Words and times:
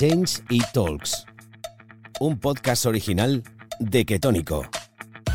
Change 0.00 0.42
y 0.48 0.60
Talks, 0.72 1.26
un 2.20 2.38
podcast 2.40 2.86
original 2.86 3.44
de 3.80 4.06
Ketónico, 4.06 4.62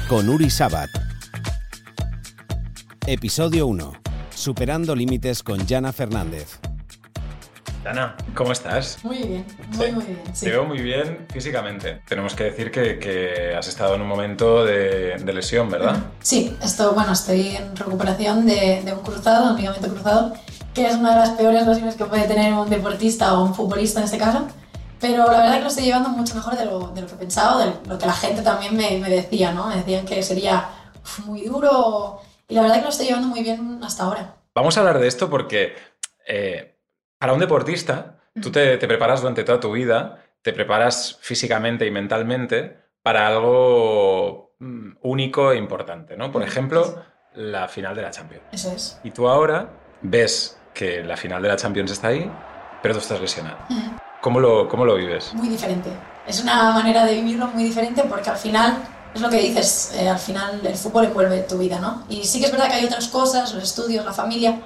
con 0.09 0.27
Uri 0.27 0.49
Sabat. 0.49 0.89
Episodio 3.05 3.67
1. 3.67 3.93
Superando 4.33 4.95
límites 4.95 5.43
con 5.43 5.67
Jana 5.67 5.93
Fernández. 5.93 6.57
Ana, 7.85 8.17
¿cómo 8.33 8.51
estás? 8.53 8.97
Muy 9.03 9.17
bien, 9.17 9.45
muy, 9.77 9.85
Sí. 9.85 9.91
muy 9.93 10.03
bien. 10.05 10.21
sí. 10.33 10.45
Te 10.45 10.51
veo 10.53 10.65
muy 10.65 10.81
bien 10.81 11.27
físicamente. 11.31 12.01
Tenemos 12.07 12.33
que 12.33 12.45
decir 12.45 12.71
que, 12.71 12.97
que 12.97 13.53
has 13.55 13.67
estado 13.67 13.93
en 13.93 14.01
un 14.01 14.07
momento 14.07 14.65
de, 14.65 15.17
de 15.23 15.33
lesión, 15.33 15.69
¿verdad? 15.69 15.95
Sí, 16.21 16.57
esto, 16.63 16.93
bueno, 16.95 17.11
estoy 17.13 17.49
en 17.49 17.75
recuperación 17.75 18.47
de, 18.47 18.81
de 18.83 18.91
un 18.93 19.01
cruzado, 19.01 19.51
un 19.51 19.57
ligamento 19.57 19.89
cruzado, 19.89 20.33
que 20.75 20.85
es 20.85 20.95
una 20.95 21.11
de 21.11 21.19
las 21.19 21.29
peores 21.31 21.65
lesiones 21.65 21.95
que 21.95 22.05
puede 22.05 22.27
tener 22.27 22.53
un 22.53 22.69
deportista 22.69 23.33
o 23.33 23.45
un 23.45 23.55
futbolista 23.55 23.99
en 23.99 24.05
este 24.05 24.17
caso. 24.17 24.45
Pero 24.99 25.25
la 25.25 25.39
verdad 25.39 25.55
que 25.55 25.61
lo 25.61 25.67
estoy 25.67 25.85
llevando 25.85 26.09
mucho 26.09 26.35
mejor 26.35 26.57
de 26.57 26.65
lo, 26.65 26.89
de 26.89 27.01
lo 27.01 27.07
que 27.07 27.15
pensaba, 27.15 27.65
de 27.65 27.73
lo 27.87 27.97
que 27.97 28.05
la 28.05 28.13
gente 28.13 28.41
también 28.41 28.75
me, 28.75 28.99
me 28.99 29.09
decía, 29.09 29.51
¿no? 29.51 29.67
Me 29.67 29.77
decían 29.77 30.05
que 30.05 30.21
sería 30.21 30.69
muy 31.25 31.45
duro 31.45 32.19
y 32.47 32.55
la 32.55 32.61
verdad 32.61 32.77
que 32.77 32.83
lo 32.83 32.89
estoy 32.89 33.07
llevando 33.07 33.29
muy 33.29 33.41
bien 33.41 33.79
hasta 33.83 34.03
ahora. 34.03 34.35
Vamos 34.53 34.77
a 34.77 34.81
hablar 34.81 34.99
de 34.99 35.07
esto 35.07 35.29
porque 35.29 35.75
eh, 36.27 36.77
para 37.17 37.33
un 37.33 37.39
deportista, 37.39 38.19
tú 38.41 38.51
te, 38.51 38.77
te 38.77 38.87
preparas 38.87 39.21
durante 39.21 39.43
toda 39.43 39.59
tu 39.59 39.71
vida, 39.71 40.23
te 40.41 40.53
preparas 40.53 41.17
físicamente 41.21 41.85
y 41.85 41.91
mentalmente 41.91 42.77
para 43.01 43.27
algo 43.27 44.55
mm, 44.59 44.97
único 45.03 45.51
e 45.51 45.57
importante, 45.57 46.17
¿no? 46.17 46.31
Por 46.31 46.43
ejemplo, 46.43 47.03
la 47.33 47.67
final 47.67 47.95
de 47.95 48.01
la 48.01 48.11
Champions. 48.11 48.43
Eso 48.51 48.71
es. 48.71 48.99
Y 49.03 49.11
tú 49.11 49.27
ahora 49.27 49.69
ves 50.01 50.57
que 50.75 51.03
la 51.03 51.17
final 51.17 51.41
de 51.41 51.47
la 51.47 51.55
Champions 51.55 51.89
está 51.89 52.09
ahí, 52.09 52.29
pero 52.83 52.93
tú 52.93 52.99
estás 52.99 53.19
lesionado. 53.19 53.57
¿Cómo 54.21 54.39
lo, 54.39 54.67
cómo 54.67 54.85
lo 54.85 54.95
vives? 54.95 55.33
muy 55.33 55.47
diferente. 55.47 55.89
Es 56.27 56.41
una 56.41 56.71
manera 56.71 57.05
de 57.05 57.15
vivirlo 57.15 57.47
muy 57.47 57.63
diferente 57.63 58.03
porque 58.03 58.29
al 58.29 58.37
final, 58.37 58.77
es 59.13 59.21
lo 59.21 59.29
que 59.29 59.37
dices, 59.37 59.93
eh, 59.95 60.09
al 60.09 60.19
final 60.19 60.61
el 60.63 60.75
fútbol 60.75 61.05
envuelve 61.05 61.39
tu 61.43 61.57
vida, 61.57 61.79
¿no? 61.79 62.03
Y 62.09 62.23
sí 62.25 62.39
que 62.39 62.47
es 62.47 62.51
verdad 62.51 62.67
que 62.67 62.73
hay 62.73 62.85
otras 62.85 63.07
cosas, 63.07 63.53
los 63.53 63.63
estudios, 63.63 64.03
la 64.03 64.13
familia, 64.13 64.59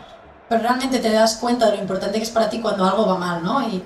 pero 0.47 0.61
realmente 0.61 0.99
te 0.99 1.11
das 1.11 1.35
cuenta 1.35 1.67
de 1.67 1.75
lo 1.75 1.81
importante 1.81 2.17
que 2.17 2.23
es 2.23 2.31
para 2.31 2.49
ti 2.49 2.59
cuando 2.59 2.83
algo 2.85 3.05
va 3.05 3.17
mal, 3.17 3.43
¿no? 3.43 3.61
Y, 3.61 3.83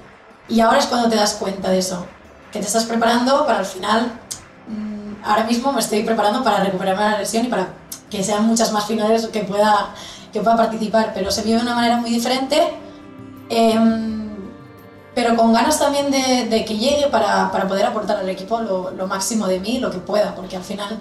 y 0.48 0.60
ahora 0.62 0.80
es 0.80 0.86
cuando 0.86 1.10
te 1.10 1.16
das 1.16 1.34
cuenta 1.34 1.70
de 1.70 1.80
eso, 1.80 2.06
que 2.52 2.60
te 2.60 2.66
estás 2.66 2.86
preparando 2.86 3.46
para 3.46 3.60
al 3.60 3.66
final, 3.66 4.12
mm, 4.68 5.26
ahora 5.26 5.44
mismo 5.44 5.74
me 5.74 5.80
estoy 5.80 6.04
preparando 6.04 6.44
para 6.44 6.64
recuperarme 6.64 7.04
la 7.04 7.18
lesión 7.18 7.46
y 7.46 7.50
para 7.50 7.68
que 8.10 8.24
sean 8.24 8.46
muchas 8.46 8.72
más 8.72 8.86
finales 8.86 9.28
que 9.28 9.40
pueda, 9.42 9.90
que 10.34 10.42
pueda 10.42 10.58
participar, 10.58 11.12
pero 11.14 11.32
se 11.32 11.44
vive 11.44 11.58
de 11.58 11.64
una 11.64 11.76
manera 11.76 11.98
muy 11.98 12.10
diferente. 12.10 12.60
Em, 13.50 14.24
pero 15.16 15.36
con 15.36 15.54
ganas 15.54 15.78
también 15.78 16.10
de, 16.10 16.48
de 16.50 16.66
que 16.66 16.76
llegue 16.76 17.08
para, 17.08 17.52
para 17.52 17.68
poder 17.68 17.86
aportar 17.86 18.18
al 18.18 18.30
equipo 18.30 18.60
lo, 18.60 18.92
lo 18.92 19.08
máximo 19.08 19.48
de 19.48 19.60
mí, 19.60 19.78
lo 19.80 19.92
que 19.92 20.00
pueda, 20.00 20.34
porque 20.36 20.58
al 20.58 20.64
final 20.64 21.00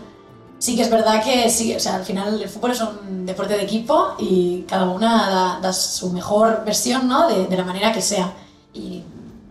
sí 0.58 0.76
que 0.76 0.82
es 0.82 0.90
verdad 0.90 1.24
que 1.24 1.48
sí, 1.50 1.74
o 1.74 1.80
sea, 1.80 1.96
al 1.96 2.04
final 2.04 2.40
el 2.40 2.48
fútbol 2.48 2.72
es 2.72 2.80
un 2.82 3.26
deporte 3.26 3.54
de 3.54 3.62
equipo 3.62 4.14
y 4.18 4.62
cada 4.68 4.84
una 4.84 5.28
da, 5.28 5.58
da 5.60 5.72
su 5.72 6.10
mejor 6.10 6.62
versión, 6.64 7.08
¿no? 7.08 7.26
De, 7.26 7.46
de 7.46 7.56
la 7.56 7.64
manera 7.64 7.90
que 7.90 8.02
sea. 8.02 8.32
Y 8.74 9.02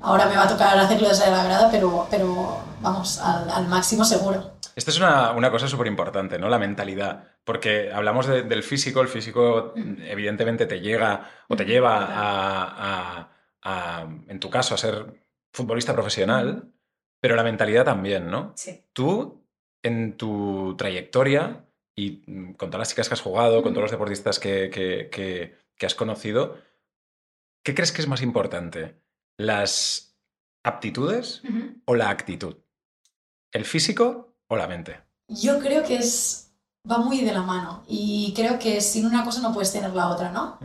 ahora 0.02 0.28
me 0.28 0.38
va 0.38 0.44
a 0.44 0.48
tocar 0.48 0.78
hacerlo 0.78 1.10
desde 1.10 1.30
la 1.32 1.44
grada, 1.44 1.70
pero, 1.72 2.08
pero 2.10 2.60
vamos, 2.82 3.20
al, 3.20 3.50
al 3.50 3.68
máximo 3.68 4.04
seguro. 4.06 4.58
Esto 4.76 4.92
es 4.92 4.98
una, 4.98 5.32
una 5.32 5.52
cosa 5.52 5.68
súper 5.68 5.88
importante, 5.88 6.40
¿no? 6.40 6.48
La 6.50 6.58
mentalidad. 6.60 7.28
Porque 7.44 7.92
hablamos 7.92 8.28
de- 8.28 8.44
del 8.44 8.64
físico, 8.64 9.02
el 9.02 9.08
físico 9.10 9.74
evidentemente 9.76 10.66
te 10.66 10.80
llega 10.80 11.30
o 11.50 11.56
te 11.56 11.66
lleva 11.66 12.06
a, 12.06 13.20
a- 13.22 13.32
a, 13.64 14.02
en 14.28 14.40
tu 14.40 14.50
caso, 14.50 14.74
a 14.76 14.78
ser 14.78 15.14
futbolista 15.54 15.94
profesional, 15.94 16.72
pero 17.20 17.36
la 17.36 17.44
mentalidad 17.44 17.84
también, 17.86 18.30
¿no? 18.32 18.54
Sí. 18.56 18.82
Tú, 18.94 19.46
en 19.84 20.16
tu 20.18 20.76
trayectoria 20.78 21.66
y 21.96 22.54
con 22.54 22.70
todas 22.70 22.80
las 22.80 22.90
chicas 22.90 23.08
que 23.10 23.14
has 23.16 23.22
jugado, 23.22 23.62
con 23.62 23.74
todos 23.74 23.84
los 23.84 23.92
deportistas 23.92 24.40
que, 24.40 24.70
que- 24.70 25.10
que- 25.12 25.58
que 25.78 25.86
has 25.86 25.96
conocido, 25.96 26.58
¿qué 27.64 27.76
crees 27.76 27.92
que 27.92 28.02
es 28.02 28.08
más 28.08 28.22
importante? 28.22 29.02
¿Las 29.38 30.16
aptitudes 30.64 31.42
o 31.86 31.96
la 31.96 32.10
actitud? 32.10 32.56
¿El 33.52 33.66
físico 33.66 34.34
o 34.48 34.56
la 34.56 34.68
mente? 34.68 35.00
Yo 35.28 35.60
creo 35.60 35.84
que 35.84 35.98
es, 35.98 36.52
va 36.90 36.98
muy 36.98 37.22
de 37.22 37.34
la 37.34 37.42
mano 37.42 37.84
y 37.88 38.34
creo 38.36 38.58
que 38.58 38.82
sin 38.82 39.06
una 39.06 39.24
cosa 39.24 39.42
no 39.42 39.54
puedes 39.54 39.72
tener 39.72 39.94
la 39.94 40.08
otra, 40.08 40.32
¿no? 40.32 40.58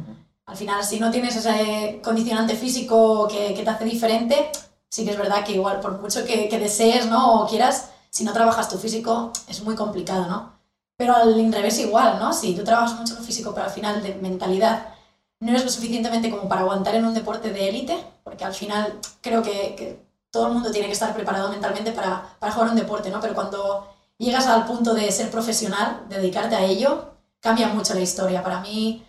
Al 0.47 0.57
final, 0.57 0.85
si 0.85 1.01
no 1.01 1.11
tienes 1.11 1.35
ese 1.35 2.01
condicionante 2.03 2.55
físico 2.55 3.27
que, 3.29 3.55
que 3.55 3.65
te 3.65 3.71
hace 3.71 3.85
diferente, 3.85 4.51
sí 4.89 5.05
que 5.05 5.11
es 5.11 5.19
verdad 5.19 5.45
que 5.45 5.53
igual, 5.53 5.81
por 5.81 6.01
mucho 6.01 6.25
que, 6.25 6.49
que 6.49 6.59
desees, 6.59 7.07
¿no? 7.07 7.41
O 7.43 7.49
quieras, 7.49 7.91
si 8.11 8.23
no 8.23 8.33
trabajas 8.33 8.69
tu 8.69 8.79
físico, 8.79 9.33
es 9.49 9.63
muy 9.63 9.75
complicado, 9.75 10.27
¿no? 10.27 10.53
Pero 10.97 11.15
al 11.15 11.53
revés 11.53 11.79
igual, 11.81 12.19
¿no? 12.21 12.33
Si 12.33 12.55
tú 12.55 12.63
trabajas 12.63 12.99
mucho 12.99 13.15
lo 13.15 13.23
físico, 13.23 13.53
pero 13.53 13.67
al 13.67 13.73
final 13.73 14.03
de 14.03 14.15
mentalidad 14.15 14.95
no 15.41 15.51
eres 15.51 15.65
lo 15.65 15.71
suficientemente 15.71 16.31
como 16.31 16.49
para 16.49 16.63
aguantar 16.63 16.95
en 16.95 17.05
un 17.05 17.15
deporte 17.15 17.53
de 17.53 17.69
élite, 17.69 17.97
porque 18.23 18.45
al 18.45 18.55
final 18.55 18.99
creo 19.21 19.43
que, 19.43 19.75
que 19.77 20.06
todo 20.31 20.49
el 20.49 20.53
mundo 20.55 20.71
tiene 20.71 20.87
que 20.87 20.93
estar 20.93 21.15
preparado 21.15 21.51
mentalmente 21.51 21.93
para, 21.93 22.37
para 22.39 22.53
jugar 22.53 22.71
un 22.71 22.77
deporte, 22.77 23.11
¿no? 23.11 23.21
Pero 23.21 23.35
cuando 23.35 23.89
llegas 24.19 24.47
al 24.47 24.67
punto 24.67 24.95
de 24.95 25.11
ser 25.13 25.31
profesional, 25.31 26.05
de 26.09 26.17
dedicarte 26.17 26.57
a 26.57 26.65
ello, 26.65 27.13
cambia 27.41 27.69
mucho 27.69 27.95
la 27.95 28.01
historia. 28.01 28.43
Para 28.43 28.61
mí 28.61 29.07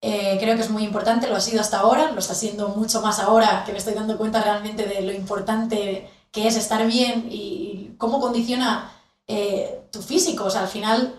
eh, 0.00 0.38
creo 0.40 0.56
que 0.56 0.62
es 0.62 0.70
muy 0.70 0.84
importante, 0.84 1.28
lo 1.28 1.36
ha 1.36 1.40
sido 1.40 1.60
hasta 1.60 1.80
ahora, 1.80 2.10
lo 2.12 2.18
está 2.18 2.34
siendo 2.34 2.68
mucho 2.68 3.02
más 3.02 3.18
ahora 3.18 3.64
que 3.66 3.72
me 3.72 3.78
estoy 3.78 3.94
dando 3.94 4.16
cuenta 4.16 4.42
realmente 4.42 4.84
de 4.86 5.02
lo 5.02 5.12
importante 5.12 6.10
que 6.32 6.46
es 6.46 6.56
estar 6.56 6.86
bien 6.86 7.26
y 7.30 7.94
cómo 7.98 8.20
condiciona 8.20 8.92
eh, 9.26 9.88
tu 9.90 10.00
físico. 10.02 10.44
O 10.44 10.50
sea, 10.50 10.62
al 10.62 10.68
final, 10.68 11.14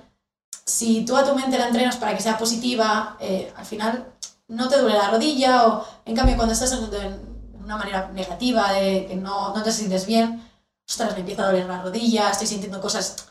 si 0.66 1.06
tú 1.06 1.16
a 1.16 1.25
tu 1.25 1.35
mente 1.35 1.57
la 1.57 1.67
entrenas 1.67 1.97
para 1.97 2.16
que 2.16 2.23
sea 2.23 2.38
positiva, 2.38 3.17
eh, 3.19 3.53
al 3.56 3.66
final 3.66 4.13
no 4.47 4.67
te 4.67 4.79
duele 4.79 4.97
la 4.97 5.11
rodilla 5.11 5.67
o 5.67 5.85
en 6.06 6.16
cambio 6.16 6.35
cuando 6.35 6.53
estás 6.53 6.72
en, 6.72 6.84
en 6.94 7.30
una 7.63 7.77
manera 7.77 8.09
negativa, 8.13 8.73
de 8.73 9.05
que 9.07 9.16
no, 9.16 9.55
no 9.55 9.63
te 9.63 9.72
sientes 9.72 10.05
bien, 10.05 10.44
ostras, 10.88 11.13
me 11.13 11.19
empieza 11.19 11.44
a 11.44 11.47
doler 11.47 11.66
la 11.66 11.81
rodilla, 11.81 12.29
estoy 12.29 12.47
sintiendo 12.47 12.81
cosas 12.81 13.27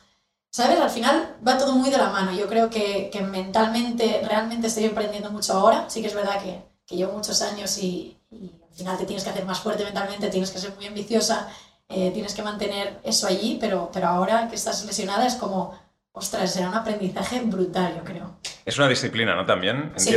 ¿Sabes? 0.53 0.81
Al 0.81 0.91
final 0.91 1.37
va 1.47 1.57
todo 1.57 1.73
muy 1.75 1.91
de 1.91 1.99
la 1.99 2.11
mano. 2.11 2.33
Yo 2.33 2.49
creo 2.49 2.69
que, 2.71 3.09
que 3.11 3.23
mentalmente, 3.23 4.21
realmente 4.27 4.67
estoy 4.67 4.87
aprendiendo 4.87 5.31
mucho 5.31 5.53
ahora. 5.53 5.89
Sí 5.89 6.01
que 6.01 6.09
es 6.09 6.15
verdad 6.15 6.43
que, 6.43 6.61
que 6.85 6.97
llevo 6.97 7.13
muchos 7.13 7.41
años 7.43 7.79
y, 7.79 8.17
y 8.33 8.51
al 8.69 8.75
final 8.75 8.99
te 8.99 9.07
tienes 9.07 9.23
que 9.23 9.31
hacer 9.31 9.45
más 9.45 9.61
fuerte 9.61 9.85
mentalmente, 9.85 10.29
tienes 10.29 10.51
que 10.51 10.59
ser 10.59 10.75
muy 10.75 10.87
ambiciosa, 10.87 11.49
eh, 11.89 12.11
tienes 12.13 12.35
que 12.35 12.43
mantener 12.43 12.99
eso 13.05 13.29
allí, 13.29 13.59
pero, 13.61 13.91
pero 13.93 14.09
ahora 14.09 14.49
que 14.49 14.57
estás 14.57 14.85
lesionada 14.85 15.25
es 15.25 15.37
como, 15.37 15.79
ostras, 16.11 16.53
será 16.53 16.69
un 16.69 16.75
aprendizaje 16.75 17.41
brutal, 17.43 17.95
yo 17.97 18.05
creo. 18.05 18.39
Es 18.65 18.77
una 18.77 18.89
disciplina, 18.89 19.37
¿no? 19.37 19.47
También 19.47 19.93
Sí. 19.97 20.11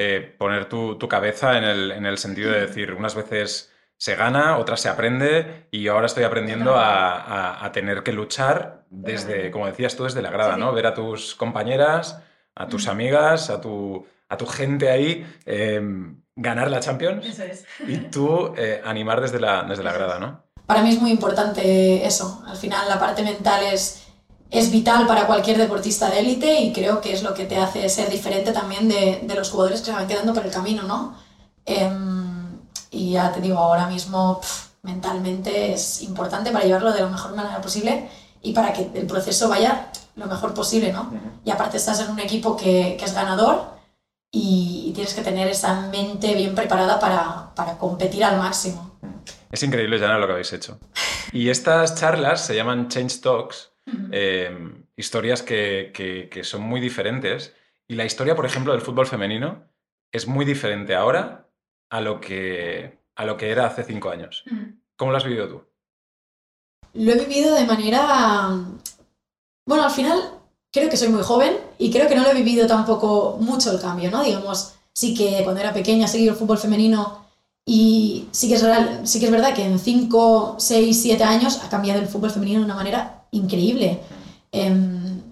Eh, 0.00 0.34
poner 0.38 0.66
tu, 0.68 0.96
tu 0.96 1.08
cabeza 1.08 1.58
en 1.58 1.64
el, 1.64 1.90
en 1.92 2.06
el 2.06 2.18
sentido 2.18 2.52
de 2.52 2.60
decir, 2.60 2.92
unas 2.92 3.14
veces 3.16 3.72
se 3.96 4.14
gana, 4.14 4.58
otras 4.58 4.80
se 4.80 4.88
aprende 4.88 5.66
y 5.72 5.88
ahora 5.88 6.06
estoy 6.06 6.22
aprendiendo 6.24 6.76
a, 6.76 7.16
a- 7.20 7.64
a 7.64 7.72
tener 7.72 8.02
que 8.04 8.12
luchar 8.12 8.84
desde, 8.90 9.50
como 9.50 9.66
decías 9.66 9.96
tú, 9.96 10.04
desde 10.04 10.22
la 10.22 10.30
grada, 10.30 10.50
Sí, 10.54 10.60
sí. 10.60 10.60
¿no? 10.60 10.72
Ver 10.72 10.86
a 10.86 10.94
tus 10.94 11.34
compañeras, 11.34 12.22
a 12.54 12.68
tus 12.68 12.86
amigas, 12.86 13.50
a 13.50 13.60
tu, 13.60 14.06
a 14.28 14.36
tu 14.36 14.46
gente 14.46 14.88
ahí 14.90 15.26
eh, 15.46 15.80
ganar 16.36 16.70
la 16.70 16.78
Champions 16.80 17.26
es. 17.40 17.66
y 17.86 17.96
tú 17.96 18.54
eh, 18.56 18.80
animar 18.84 19.20
desde 19.20 19.40
la, 19.40 19.64
desde 19.64 19.82
la 19.82 19.90
Eso 19.90 19.98
grada. 19.98 20.18
¿no? 20.20 20.44
Para 20.66 20.82
mí 20.82 20.90
es 20.90 21.00
muy 21.00 21.10
importante 21.10 22.06
eso. 22.06 22.42
Al 22.46 22.56
final 22.56 22.88
la 22.88 23.00
parte 23.00 23.22
mental 23.22 23.64
es, 23.72 24.07
es 24.50 24.70
vital 24.70 25.06
para 25.06 25.26
cualquier 25.26 25.58
deportista 25.58 26.08
de 26.10 26.20
élite 26.20 26.60
y 26.60 26.72
creo 26.72 27.00
que 27.00 27.12
es 27.12 27.22
lo 27.22 27.34
que 27.34 27.44
te 27.44 27.58
hace 27.58 27.88
ser 27.88 28.08
diferente 28.08 28.52
también 28.52 28.88
de, 28.88 29.20
de 29.22 29.34
los 29.34 29.50
jugadores 29.50 29.80
que 29.80 29.86
se 29.86 29.92
van 29.92 30.06
quedando 30.06 30.32
por 30.32 30.44
el 30.44 30.50
camino, 30.50 30.82
¿no? 30.84 31.14
Em, 31.66 32.58
y 32.90 33.12
ya 33.12 33.30
te 33.32 33.40
digo, 33.40 33.58
ahora 33.58 33.86
mismo 33.86 34.40
mentalmente 34.82 35.74
es 35.74 36.02
importante 36.02 36.50
para 36.50 36.64
llevarlo 36.64 36.92
de 36.92 37.00
la 37.00 37.08
mejor 37.08 37.34
manera 37.34 37.60
posible 37.60 38.08
y 38.40 38.52
para 38.52 38.72
que 38.72 38.90
el 38.94 39.06
proceso 39.06 39.48
vaya 39.48 39.90
lo 40.16 40.26
mejor 40.26 40.54
posible, 40.54 40.92
¿no? 40.92 41.12
Y 41.44 41.50
aparte 41.50 41.76
estás 41.76 42.00
en 42.00 42.10
un 42.10 42.18
equipo 42.18 42.56
que, 42.56 42.96
que 42.98 43.04
es 43.04 43.14
ganador 43.14 43.76
y, 44.30 44.84
y 44.86 44.92
tienes 44.92 45.12
que 45.12 45.22
tener 45.22 45.48
esa 45.48 45.88
mente 45.88 46.34
bien 46.34 46.54
preparada 46.54 46.98
para, 46.98 47.54
para 47.54 47.76
competir 47.76 48.24
al 48.24 48.38
máximo. 48.38 48.96
Es 49.50 49.62
increíble, 49.62 49.98
Jana, 49.98 50.18
lo 50.18 50.26
que 50.26 50.32
habéis 50.32 50.52
hecho. 50.52 50.78
Y 51.32 51.50
estas 51.50 51.94
charlas 51.94 52.44
se 52.44 52.54
llaman 52.54 52.88
Change 52.88 53.20
Talks, 53.20 53.72
eh, 54.10 54.50
historias 54.96 55.42
que, 55.42 55.90
que- 55.94 56.28
que 56.30 56.44
son 56.44 56.62
muy 56.62 56.80
diferentes. 56.80 57.54
Y 57.88 57.94
la 57.96 58.04
historia, 58.04 58.36
por 58.36 58.46
ejemplo, 58.46 58.72
del 58.72 58.82
fútbol 58.82 59.06
femenino 59.06 59.64
es 60.12 60.26
muy 60.26 60.44
diferente 60.44 60.94
ahora 60.94 61.48
a 61.90 62.00
lo 62.00 62.20
que, 62.20 62.98
a 63.16 63.24
lo 63.24 63.36
que 63.36 63.50
era 63.50 63.66
hace 63.66 63.84
cinco 63.84 64.10
años. 64.10 64.44
¿Cómo 64.96 65.10
lo 65.12 65.16
has 65.18 65.24
vivido 65.24 65.48
tú? 65.48 65.64
Lo 66.94 67.12
he 67.12 67.18
vivido 67.26 67.54
de 67.54 67.64
manera... 67.66 68.50
Bueno, 69.66 69.84
al 69.84 69.90
final 69.90 70.18
creo 70.72 70.88
que 70.88 70.96
soy 70.96 71.08
muy 71.08 71.22
joven 71.22 71.56
y 71.78 71.90
creo 71.90 72.08
que 72.08 72.14
no 72.14 72.22
lo 72.22 72.30
he 72.30 72.34
vivido 72.34 72.66
tampoco 72.66 73.36
mucho 73.40 73.70
el 73.72 73.80
cambio, 73.80 74.10
¿no? 74.10 74.22
Digamos, 74.22 74.74
sí 74.94 75.14
que 75.14 75.42
cuando 75.44 75.60
era 75.60 75.72
pequeña 75.72 76.08
seguí 76.08 76.28
el 76.28 76.34
fútbol 76.34 76.58
femenino 76.58 77.26
Y 77.66 78.28
sí 78.32 78.48
que, 78.48 78.54
es 78.54 78.62
real, 78.62 79.06
sí 79.06 79.20
que 79.20 79.26
es 79.26 79.32
verdad 79.32 79.54
que 79.54 79.64
en 79.64 79.78
5, 79.78 80.56
6, 80.58 81.02
7 81.02 81.24
años 81.24 81.60
ha 81.62 81.68
cambiado 81.68 82.00
el 82.00 82.08
fútbol 82.08 82.30
femenino 82.30 82.60
de 82.60 82.64
una 82.64 82.74
manera 82.74 83.17
increíble. 83.30 84.00
Em, 84.52 85.22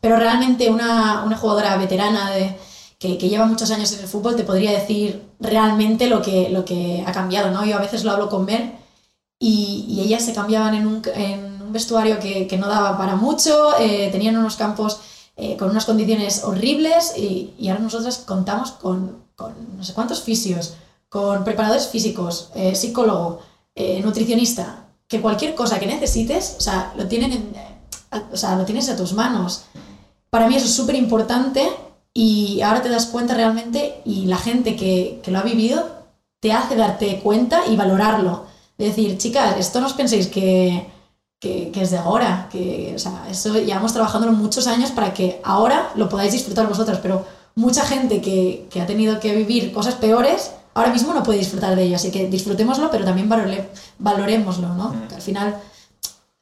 pero 0.00 0.16
realmente 0.16 0.70
una, 0.70 1.24
una 1.24 1.36
jugadora 1.36 1.76
veterana 1.76 2.30
de, 2.30 2.56
que, 2.98 3.28
lleva 3.28 3.46
muchos 3.46 3.70
años 3.70 3.92
en 3.92 4.00
el 4.00 4.08
fútbol 4.08 4.36
te 4.36 4.44
podría 4.44 4.72
decir 4.72 5.22
realmente 5.40 6.06
lo 6.08 6.22
que, 6.22 6.48
lo 6.48 6.64
que 6.64 7.04
ha 7.06 7.12
cambiado. 7.12 7.50
¿no? 7.50 7.64
Yo 7.64 7.76
a 7.76 7.80
veces 7.80 8.04
lo 8.04 8.12
hablo 8.12 8.28
con 8.28 8.44
Mer 8.44 8.72
y, 9.38 10.00
ellas 10.00 10.24
se 10.24 10.32
cambiaban 10.34 10.74
en 10.74 10.86
un, 10.86 11.02
vestuario 11.72 12.18
que, 12.20 12.46
que, 12.46 12.56
no 12.56 12.68
daba 12.68 12.96
para 12.96 13.16
mucho, 13.16 13.78
eh, 13.78 14.08
tenían 14.10 14.36
unos 14.36 14.56
campos 14.56 15.00
eh, 15.36 15.56
con 15.58 15.68
unas 15.68 15.84
condiciones 15.84 16.44
horribles 16.44 17.12
y, 17.18 17.52
ahora 17.68 17.80
nosotras 17.80 18.18
contamos 18.18 18.70
con, 18.72 19.24
no 19.76 19.84
sé 19.84 19.92
cuántos 19.92 20.22
fisios, 20.22 20.74
con 21.08 21.44
preparadores 21.44 21.88
físicos, 21.88 22.50
eh, 22.54 22.74
psicólogo, 22.74 23.40
nutricionista, 24.02 24.85
que 25.08 25.20
cualquier 25.20 25.54
cosa 25.54 25.78
que 25.78 25.86
necesites, 25.86 26.56
o 26.58 26.60
sea, 26.60 26.92
lo, 26.96 27.06
tienen 27.06 27.32
en, 27.32 27.52
o 28.32 28.36
sea, 28.36 28.56
lo 28.56 28.64
tienes 28.64 28.88
a 28.88 28.96
tus 28.96 29.12
manos. 29.12 29.64
Para 30.30 30.48
mí 30.48 30.56
eso 30.56 30.66
es 30.66 30.74
súper 30.74 30.96
importante 30.96 31.68
y 32.12 32.60
ahora 32.62 32.82
te 32.82 32.88
das 32.88 33.06
cuenta 33.06 33.34
realmente 33.34 34.00
y 34.04 34.26
la 34.26 34.38
gente 34.38 34.76
que, 34.76 35.20
que, 35.22 35.30
lo 35.30 35.38
ha 35.38 35.42
vivido 35.42 35.86
te 36.40 36.52
hace 36.52 36.76
darte 36.76 37.20
cuenta 37.20 37.62
y 37.68 37.76
valorarlo. 37.76 38.46
De 38.78 38.86
decir, 38.86 39.16
chicas, 39.16 39.56
esto 39.58 39.80
no 39.80 39.86
os 39.86 39.94
penséis 39.94 40.26
que, 40.26 40.86
que, 41.40 41.70
que, 41.70 41.82
es 41.82 41.90
de 41.90 41.98
ahora, 41.98 42.48
que 42.50 42.92
o 42.94 42.98
sea, 42.98 43.26
eso 43.30 43.54
llevamos 43.54 43.92
trabajándolo 43.92 44.32
muchos 44.32 44.66
años 44.66 44.90
para 44.90 45.14
que 45.14 45.40
ahora 45.44 45.90
lo 45.94 46.08
podáis 46.08 46.32
disfrutar 46.32 46.68
vosotras, 46.68 46.98
pero 47.02 47.24
mucha 47.54 47.86
gente 47.86 48.20
que, 48.20 48.66
que 48.70 48.80
ha 48.80 48.86
tenido 48.86 49.18
que 49.18 49.34
vivir 49.34 49.72
cosas 49.72 49.94
peores 49.94 50.50
ahora 50.76 50.92
mismo 50.92 51.14
no 51.14 51.22
puede 51.22 51.38
disfrutar 51.38 51.74
de 51.74 51.84
ello, 51.84 51.96
así 51.96 52.10
que 52.10 52.28
disfrutémoslo, 52.28 52.90
pero 52.90 53.04
también 53.04 53.28
valore, 53.28 53.68
valorémoslo, 53.98 54.68
¿no? 54.74 54.90
Mm. 54.90 55.08
Que 55.08 55.14
al 55.14 55.22
final 55.22 55.56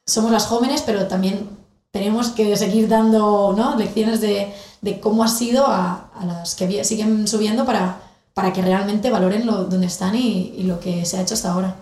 somos 0.05 0.33
las 0.33 0.47
jóvenes, 0.47 0.83
pero 0.83 1.07
también 1.07 1.49
tenemos 1.93 2.31
que 2.31 2.57
seguir 2.57 2.89
dando 2.89 3.55
¿no? 3.57 3.77
lecciones 3.77 4.21
de, 4.21 4.53
de, 4.81 4.99
cómo 4.99 5.23
ha 5.23 5.29
sido 5.29 5.67
a, 5.67 6.11
a, 6.13 6.27
las 6.27 6.57
que 6.57 6.83
siguen 6.83 7.29
subiendo 7.29 7.65
para, 7.65 8.01
para 8.35 8.53
que 8.53 8.61
realmente 8.61 9.09
valoren 9.09 9.47
lo, 9.47 9.65
donde 9.65 9.87
están 9.87 10.17
y, 10.17 10.53
y, 10.59 10.65
lo 10.65 10.81
que 10.81 11.05
se 11.05 11.17
ha 11.17 11.23
hecho 11.23 11.35
hasta 11.35 11.53
ahora. 11.53 11.77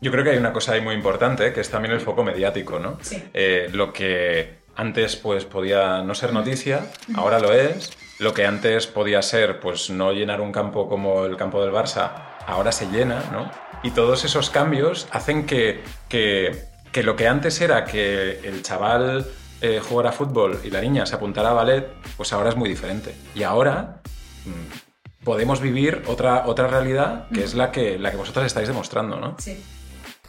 Yo 0.00 0.10
creo 0.10 0.24
que 0.24 0.30
hay 0.30 0.38
una 0.38 0.52
cosa 0.52 0.72
ahí 0.72 0.80
muy 0.80 0.96
importante, 0.96 1.52
que 1.52 1.60
es 1.60 1.70
también 1.70 1.94
el 1.94 2.00
foco 2.00 2.24
mediático, 2.24 2.80
¿no? 2.80 2.98
Sí. 3.02 3.22
Eh, 3.32 3.70
lo 3.72 3.92
que 3.92 4.62
antes 4.74 5.14
pues 5.14 5.44
podía 5.44 6.02
no 6.02 6.16
ser 6.16 6.32
noticia, 6.32 6.80
ahora 7.14 7.38
lo 7.38 7.52
es. 7.52 7.92
Lo 8.22 8.32
que 8.32 8.46
antes 8.46 8.86
podía 8.86 9.20
ser 9.20 9.58
pues 9.58 9.90
no 9.90 10.12
llenar 10.12 10.40
un 10.40 10.52
campo 10.52 10.88
como 10.88 11.24
el 11.24 11.36
campo 11.36 11.60
del 11.60 11.72
Barça, 11.72 12.12
ahora 12.46 12.70
se 12.70 12.86
llena, 12.86 13.20
¿no? 13.32 13.50
Y 13.82 13.90
todos 13.90 14.24
esos 14.24 14.48
cambios 14.48 15.08
hacen 15.10 15.44
que, 15.44 15.82
que, 16.08 16.68
que 16.92 17.02
lo 17.02 17.16
que 17.16 17.26
antes 17.26 17.60
era 17.60 17.84
que 17.84 18.38
el 18.44 18.62
chaval 18.62 19.26
eh, 19.60 19.80
jugara 19.82 20.12
fútbol 20.12 20.60
y 20.62 20.70
la 20.70 20.80
niña 20.80 21.04
se 21.04 21.16
apuntara 21.16 21.50
a 21.50 21.52
ballet, 21.52 21.88
pues 22.16 22.32
ahora 22.32 22.50
es 22.50 22.56
muy 22.56 22.68
diferente. 22.68 23.12
Y 23.34 23.42
ahora 23.42 24.02
mmm, 24.44 25.24
podemos 25.24 25.60
vivir 25.60 26.04
otra, 26.06 26.44
otra 26.46 26.68
realidad 26.68 27.26
que 27.34 27.42
es 27.42 27.54
la 27.54 27.72
que, 27.72 27.98
la 27.98 28.12
que 28.12 28.18
vosotras 28.18 28.46
estáis 28.46 28.68
demostrando, 28.68 29.16
¿no? 29.16 29.34
Sí. 29.40 29.60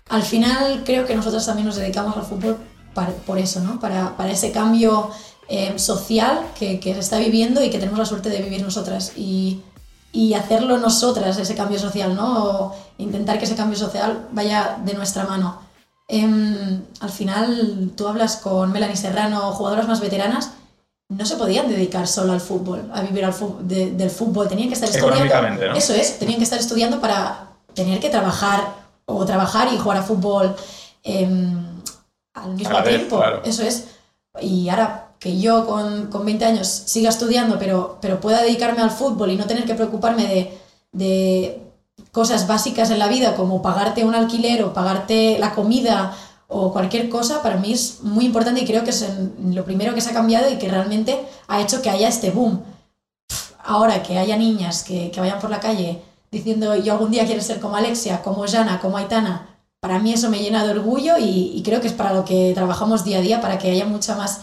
Al 0.09 0.23
final 0.23 0.81
creo 0.83 1.05
que 1.05 1.15
nosotros 1.15 1.45
también 1.45 1.67
nos 1.67 1.75
dedicamos 1.75 2.17
al 2.17 2.23
fútbol 2.23 2.57
para, 2.95 3.11
por 3.11 3.37
eso, 3.37 3.59
¿no? 3.59 3.79
Para, 3.79 4.17
para 4.17 4.31
ese 4.31 4.51
cambio 4.51 5.11
eh, 5.49 5.77
social 5.77 6.39
que, 6.57 6.79
que, 6.79 6.93
se 6.93 6.99
está 6.99 7.17
viviendo 7.17 7.63
y 7.63 7.69
que 7.69 7.79
tenemos 7.79 7.99
la 7.99 8.05
suerte 8.05 8.29
de 8.29 8.41
vivir 8.41 8.61
nosotras 8.61 9.13
y, 9.15 9.61
y 10.11 10.35
hacerlo 10.35 10.77
nosotras, 10.77 11.37
ese 11.37 11.55
cambio 11.55 11.79
social, 11.79 12.15
¿no? 12.15 12.45
O 12.45 12.75
intentar 12.97 13.39
que 13.39 13.45
ese 13.45 13.55
cambio 13.55 13.77
social 13.77 14.27
vaya 14.31 14.77
de 14.83 14.93
nuestra 14.93 15.25
mano. 15.25 15.59
Eh, 16.07 16.79
al 16.99 17.09
final, 17.09 17.91
tú 17.97 18.07
hablas 18.07 18.37
con 18.37 18.71
Melanie 18.71 18.95
Serrano, 18.95 19.51
jugadoras 19.53 19.87
más 19.87 19.99
veteranas, 19.99 20.51
no 21.09 21.25
se 21.25 21.35
podían 21.35 21.67
dedicar 21.67 22.07
solo 22.07 22.33
al 22.33 22.41
fútbol, 22.41 22.89
a 22.93 23.01
vivir 23.01 23.25
al 23.25 23.33
fútbol, 23.33 23.67
de, 23.67 23.91
del 23.91 24.09
fútbol, 24.09 24.47
tenían 24.47 24.69
que 24.69 24.75
estar 24.75 24.89
estudiando. 24.89 25.67
¿no? 25.67 25.75
Eso 25.75 25.93
es, 25.93 26.19
tenían 26.19 26.37
que 26.37 26.43
estar 26.43 26.59
estudiando 26.59 26.99
para 27.01 27.47
tener 27.73 27.99
que 27.99 28.09
trabajar 28.09 28.61
o 29.05 29.25
trabajar 29.25 29.73
y 29.73 29.77
jugar 29.77 29.97
a 29.97 30.03
fútbol 30.03 30.55
eh, 31.03 31.27
al 32.33 32.53
mismo 32.53 32.77
a 32.77 32.83
tiempo. 32.83 33.17
Claro. 33.17 33.41
Eso 33.43 33.63
es. 33.63 33.85
Y 34.41 34.69
ahora 34.69 35.02
que 35.23 35.39
yo 35.39 35.65
con, 35.65 36.07
con 36.07 36.25
20 36.25 36.43
años 36.43 36.67
siga 36.67 37.07
estudiando, 37.07 37.57
pero, 37.57 37.97
pero 38.01 38.19
pueda 38.19 38.41
dedicarme 38.41 38.81
al 38.81 38.91
fútbol 38.91 39.31
y 39.31 39.37
no 39.37 39.45
tener 39.45 39.63
que 39.63 39.73
preocuparme 39.73 40.27
de, 40.27 40.57
de 40.91 41.61
cosas 42.11 42.45
básicas 42.45 42.91
en 42.91 42.99
la 42.99 43.07
vida, 43.07 43.33
como 43.37 43.61
pagarte 43.61 44.03
un 44.03 44.15
alquiler 44.15 44.63
o 44.63 44.73
pagarte 44.73 45.39
la 45.39 45.55
comida 45.55 46.13
o 46.49 46.73
cualquier 46.73 47.07
cosa, 47.07 47.41
para 47.41 47.55
mí 47.55 47.71
es 47.71 48.01
muy 48.01 48.25
importante 48.25 48.59
y 48.59 48.65
creo 48.65 48.83
que 48.83 48.89
es 48.89 49.07
lo 49.41 49.63
primero 49.63 49.95
que 49.95 50.01
se 50.01 50.09
ha 50.09 50.13
cambiado 50.13 50.51
y 50.51 50.57
que 50.57 50.67
realmente 50.67 51.17
ha 51.47 51.61
hecho 51.61 51.81
que 51.81 51.89
haya 51.89 52.09
este 52.09 52.31
boom. 52.31 52.61
Ahora 53.63 54.03
que 54.03 54.17
haya 54.17 54.35
niñas 54.35 54.83
que, 54.83 55.09
que 55.09 55.21
vayan 55.21 55.39
por 55.39 55.49
la 55.49 55.61
calle 55.61 56.01
diciendo 56.31 56.75
yo 56.75 56.91
algún 56.93 57.11
día 57.11 57.25
quiero 57.25 57.41
ser 57.41 57.61
como 57.61 57.77
Alexia, 57.77 58.21
como 58.21 58.45
Jana, 58.45 58.81
como 58.81 58.97
Aitana, 58.97 59.47
para 59.79 59.99
mí 59.99 60.11
eso 60.11 60.29
me 60.29 60.39
llena 60.39 60.65
de 60.65 60.71
orgullo 60.71 61.17
y, 61.17 61.53
y, 61.55 61.63
creo 61.63 61.79
que 61.79 61.87
es 61.87 61.93
para 61.93 62.13
lo 62.13 62.25
que 62.25 62.51
trabajamos 62.53 63.05
día 63.05 63.19
a 63.19 63.21
día, 63.21 63.39
para 63.39 63.57
que 63.57 63.71
haya 63.71 63.85
mucha 63.85 64.15
más 64.15 64.41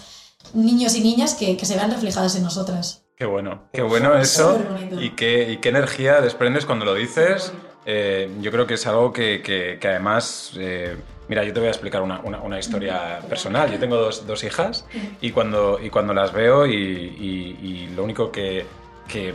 niños 0.55 0.95
y 0.95 1.01
niñas 1.01 1.35
que, 1.35 1.57
que 1.57 1.67
se 1.67 1.77
vean 1.77 1.91
reflejadas 1.91 2.37
en 2.37 2.43
nosotras. 2.43 3.05
Qué 3.17 3.27
bueno, 3.27 3.65
qué 3.73 3.83
bueno 3.83 4.17
eso 4.17 4.59
y 4.93 5.11
qué, 5.11 5.53
y 5.53 5.59
qué 5.59 5.69
energía 5.69 6.21
desprendes 6.23 6.65
cuando 6.65 6.87
lo 6.87 6.95
dices. 6.95 7.53
Eh, 7.85 8.31
yo 8.41 8.51
creo 8.51 8.67
que 8.67 8.75
es 8.75 8.87
algo 8.87 9.13
que, 9.13 9.43
que, 9.43 9.79
que 9.79 9.89
además, 9.89 10.53
eh, 10.57 10.97
mira, 11.29 11.45
yo 11.45 11.53
te 11.53 11.61
voy 11.61 11.67
a 11.67 11.71
explicar 11.71 12.01
una, 12.01 12.21
una, 12.21 12.41
una 12.41 12.59
historia 12.59 13.21
personal. 13.29 13.71
Yo 13.71 13.79
tengo 13.79 13.97
dos, 13.97 14.27
dos, 14.27 14.43
hijas 14.45 14.87
y 15.21 15.33
cuando, 15.33 15.79
y 15.83 15.91
cuando 15.91 16.15
las 16.15 16.33
veo 16.33 16.67
y, 16.67 16.73
y, 16.73 17.59
y 17.63 17.87
lo 17.95 18.05
único 18.05 18.33
que, 18.33 18.65
que, 19.11 19.35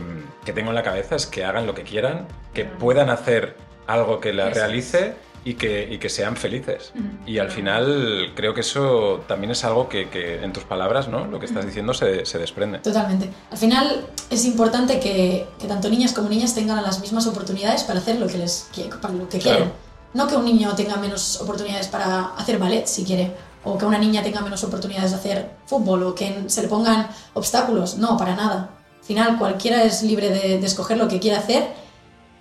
tengo 0.52 0.70
en 0.70 0.74
la 0.74 0.82
cabeza 0.82 1.16
es 1.16 1.26
que 1.26 1.44
hagan 1.44 1.66
lo 1.66 1.74
que 1.74 1.82
quieran, 1.82 2.26
que 2.54 2.64
puedan 2.64 3.10
hacer 3.10 3.56
algo 3.86 4.20
que 4.20 4.32
las 4.32 4.54
realice 4.54 5.14
y 5.46 5.54
que, 5.54 5.88
y 5.88 5.98
que 5.98 6.08
sean 6.08 6.36
felices. 6.36 6.92
Y 7.24 7.38
al 7.38 7.52
final 7.52 8.32
creo 8.34 8.52
que 8.52 8.62
eso 8.62 9.22
también 9.28 9.52
es 9.52 9.62
algo 9.64 9.88
que, 9.88 10.10
que 10.10 10.42
en 10.42 10.52
tus 10.52 10.64
palabras, 10.64 11.06
¿no? 11.06 11.24
Lo 11.26 11.38
que 11.38 11.46
estás 11.46 11.64
diciendo 11.64 11.94
se, 11.94 12.26
se, 12.26 12.38
desprende. 12.38 12.80
Totalmente. 12.80 13.30
Al 13.52 13.56
final 13.56 14.08
es 14.28 14.44
importante 14.44 14.98
que, 14.98 15.46
que, 15.60 15.68
tanto 15.68 15.88
niñas 15.88 16.12
como 16.12 16.28
niñas 16.28 16.52
tengan 16.52 16.82
las 16.82 17.00
mismas 17.00 17.28
oportunidades 17.28 17.84
para 17.84 18.00
hacer 18.00 18.18
lo 18.18 18.26
que, 18.26 18.38
les, 18.38 18.68
para 19.00 19.14
lo 19.14 19.28
que 19.28 19.38
claro. 19.38 19.58
quieren. 19.58 19.72
No 20.14 20.26
que 20.26 20.34
un 20.34 20.44
niño 20.44 20.74
tenga 20.74 20.96
menos 20.96 21.40
oportunidades 21.40 21.86
para 21.86 22.34
hacer 22.36 22.58
ballet, 22.58 22.86
si 22.86 23.04
quiere, 23.04 23.30
o 23.62 23.78
que 23.78 23.84
una 23.84 23.98
niña 23.98 24.24
tenga 24.24 24.40
menos 24.40 24.64
oportunidades 24.64 25.12
de 25.12 25.16
hacer 25.16 25.50
fútbol, 25.66 26.02
o 26.02 26.14
que 26.16 26.42
se 26.48 26.62
le 26.62 26.66
pongan 26.66 27.06
obstáculos. 27.34 27.98
No, 27.98 28.16
para 28.16 28.34
nada. 28.34 28.70
Al 28.98 29.04
final 29.04 29.38
cualquiera 29.38 29.84
es 29.84 30.02
libre 30.02 30.28
de, 30.28 30.58
de 30.58 30.66
escoger 30.66 30.96
lo 30.96 31.06
que 31.06 31.20
quiere 31.20 31.36
hacer 31.36 31.85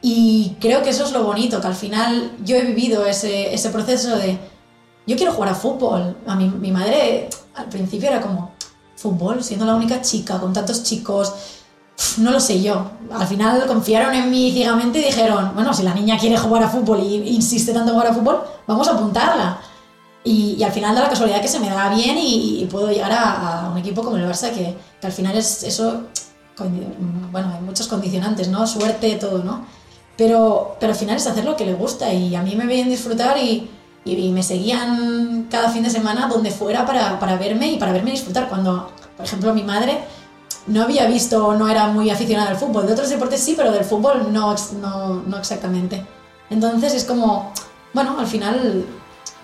y 0.07 0.55
creo 0.59 0.83
que 0.83 0.91
eso 0.91 1.03
es 1.03 1.13
lo 1.13 1.23
bonito, 1.23 1.59
que 1.59 1.65
al 1.65 1.73
final 1.73 2.33
yo 2.43 2.55
he 2.57 2.61
vivido 2.61 3.07
ese, 3.07 3.51
ese 3.55 3.71
proceso 3.71 4.15
de, 4.15 4.37
yo 5.07 5.15
quiero 5.15 5.33
jugar 5.33 5.49
a 5.49 5.55
fútbol. 5.55 6.15
A 6.27 6.35
mi, 6.35 6.47
mi 6.47 6.69
madre 6.69 7.27
al 7.55 7.69
principio 7.69 8.09
era 8.09 8.21
como, 8.21 8.51
fútbol, 8.95 9.43
siendo 9.43 9.65
la 9.65 9.73
única 9.73 10.03
chica, 10.03 10.39
con 10.39 10.53
tantos 10.53 10.83
chicos, 10.83 11.33
no 12.17 12.29
lo 12.29 12.39
sé 12.39 12.61
yo. 12.61 12.91
Al 13.11 13.25
final 13.25 13.65
confiaron 13.65 14.13
en 14.13 14.29
mí 14.29 14.51
ciegamente 14.51 14.99
y 14.99 15.05
dijeron, 15.05 15.55
bueno, 15.55 15.73
si 15.73 15.81
la 15.81 15.95
niña 15.95 16.19
quiere 16.19 16.37
jugar 16.37 16.61
a 16.61 16.69
fútbol 16.69 16.99
y 16.99 17.27
insiste 17.29 17.73
tanto 17.73 17.89
en 17.89 17.95
jugar 17.95 18.11
a 18.11 18.13
fútbol, 18.13 18.43
vamos 18.67 18.87
a 18.87 18.91
apuntarla. 18.91 19.59
Y, 20.23 20.53
y, 20.59 20.63
al 20.63 20.71
final 20.71 20.93
da 20.93 21.01
la 21.01 21.09
casualidad 21.09 21.41
que 21.41 21.47
se 21.47 21.59
me 21.59 21.69
da 21.71 21.89
bien 21.89 22.15
y, 22.15 22.61
y 22.61 22.65
puedo 22.65 22.91
llegar 22.91 23.11
a, 23.11 23.65
a, 23.65 23.71
un 23.71 23.77
equipo 23.79 24.03
como 24.03 24.17
el 24.17 24.25
Barça, 24.29 24.51
que, 24.51 24.77
que 25.01 25.07
al 25.07 25.13
final 25.13 25.35
es 25.35 25.63
eso, 25.63 26.03
bueno, 27.31 27.53
hay 27.55 27.61
muchos 27.61 27.87
condicionantes, 27.87 28.49
¿no? 28.49 28.67
Suerte, 28.67 29.15
todo, 29.15 29.43
¿no? 29.43 29.65
Pero, 30.17 30.77
pero 30.79 30.93
al 30.93 30.97
final 30.97 31.17
es 31.17 31.27
hacer 31.27 31.43
lo 31.43 31.55
que 31.55 31.65
le 31.65 31.73
gusta 31.73 32.13
y 32.13 32.35
a 32.35 32.41
mí 32.41 32.55
me 32.55 32.65
veían 32.65 32.89
disfrutar 32.89 33.37
y, 33.37 33.69
y, 34.05 34.13
y 34.13 34.31
me 34.31 34.43
seguían 34.43 35.47
cada 35.49 35.69
fin 35.69 35.83
de 35.83 35.89
semana 35.89 36.27
donde 36.27 36.51
fuera 36.51 36.85
para, 36.85 37.19
para, 37.19 37.35
verme 37.37 37.71
y 37.71 37.77
para 37.77 37.91
verme 37.91 38.11
disfrutar. 38.11 38.47
Cuando, 38.47 38.91
por 39.17 39.25
ejemplo, 39.25 39.53
mi 39.53 39.63
madre 39.63 39.99
no 40.67 40.83
había 40.83 41.05
visto, 41.07 41.53
no 41.55 41.67
era 41.67 41.87
muy 41.87 42.09
aficionada 42.09 42.51
al 42.51 42.57
fútbol. 42.57 42.87
De 42.87 42.93
otros 42.93 43.09
deportes 43.09 43.41
sí, 43.41 43.55
pero 43.57 43.71
del 43.71 43.83
fútbol 43.83 44.31
no, 44.31 44.55
no, 44.81 45.23
no 45.25 45.37
exactamente. 45.37 46.05
Entonces 46.49 46.93
es 46.93 47.03
como, 47.03 47.51
bueno, 47.93 48.17
al 48.19 48.27
final 48.27 48.85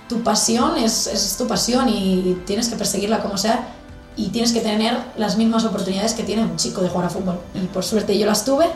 tu 0.08 0.22
pasión 0.22 0.78
es, 0.78 1.08
es 1.08 1.36
tu 1.38 1.48
pasión 1.48 1.90
y 1.90 2.42
tienes 2.46 2.70
que 2.70 2.76
perseguirla 2.76 3.22
como 3.22 3.38
sea 3.38 3.68
y 4.16 4.30
tienes 4.30 4.52
que 4.52 4.60
tener 4.60 4.98
las 5.18 5.38
mismas 5.38 5.64
oportunidades 5.64 6.14
que 6.14 6.24
tiene 6.24 6.44
un 6.44 6.58
chico 6.58 6.82
de 6.82 6.90
jugar 6.90 7.08
a 7.08 7.10
fútbol. 7.10 7.40
Y 7.56 7.66
por 7.68 7.84
suerte 7.84 8.18
yo 8.18 8.26
las 8.26 8.46
tuve 8.46 8.68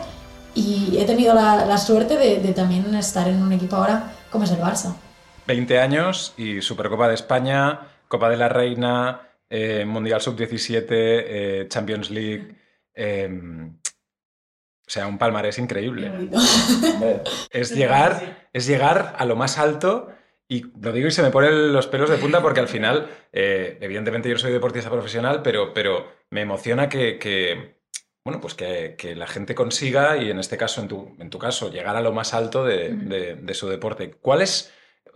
y 0.56 0.96
he 0.98 1.04
tenido 1.04 1.34
la, 1.34 1.64
la 1.66 1.78
suerte 1.78 2.16
de, 2.16 2.40
de, 2.40 2.52
también 2.52 2.92
estar 2.94 3.28
en 3.28 3.42
un 3.42 3.52
equipo 3.52 3.76
ahora 3.76 4.12
como 4.30 4.44
es 4.44 4.50
el 4.50 4.58
Barça. 4.58 4.96
20 5.46 5.78
años 5.78 6.34
y 6.36 6.60
Supercopa 6.62 7.06
de 7.08 7.14
España, 7.14 7.80
Copa 8.08 8.28
de 8.30 8.36
la 8.36 8.48
Reina, 8.48 9.20
eh, 9.48 9.84
Mundial 9.86 10.20
Sub-17, 10.20 10.86
eh, 10.90 11.66
Champions 11.68 12.10
League. 12.10 12.56
Eh, 12.94 13.28
O 14.88 14.90
sea, 14.90 15.06
un 15.08 15.18
palmarés 15.18 15.58
increíble. 15.58 16.30
es, 17.50 17.74
llegar, 17.74 18.48
es 18.52 18.66
llegar 18.66 19.14
a 19.18 19.24
lo 19.24 19.34
más 19.36 19.58
alto 19.58 20.08
y 20.48 20.62
lo 20.80 20.92
digo 20.92 21.08
y 21.08 21.10
se 21.10 21.22
me 21.22 21.30
ponen 21.30 21.72
los 21.72 21.88
pelos 21.88 22.08
de 22.08 22.18
punta 22.18 22.40
porque 22.40 22.60
al 22.60 22.68
final, 22.68 23.08
eh, 23.32 23.78
evidentemente 23.80 24.28
yo 24.30 24.38
soy 24.38 24.52
deportista 24.52 24.90
profesional, 24.90 25.42
pero, 25.42 25.74
pero 25.74 26.06
me 26.30 26.42
emociona 26.42 26.88
que, 26.88 27.75
bueno, 28.26 28.40
pues 28.40 28.54
que, 28.54 29.14
la 29.14 29.28
gente 29.28 29.54
consiga, 29.54 30.16
y 30.16 30.30
en 30.30 30.40
este 30.40 30.56
caso, 30.56 30.80
en 30.80 30.88
tu, 30.88 31.14
en 31.20 31.30
tu 31.30 31.38
caso, 31.38 31.70
llegar 31.70 31.94
a 31.94 32.00
lo 32.00 32.10
más 32.10 32.34
alto 32.34 32.64
de, 32.64 33.52
su 33.54 33.68
deporte. 33.68 34.18
¿Cuál 34.20 34.42
es 34.42 34.72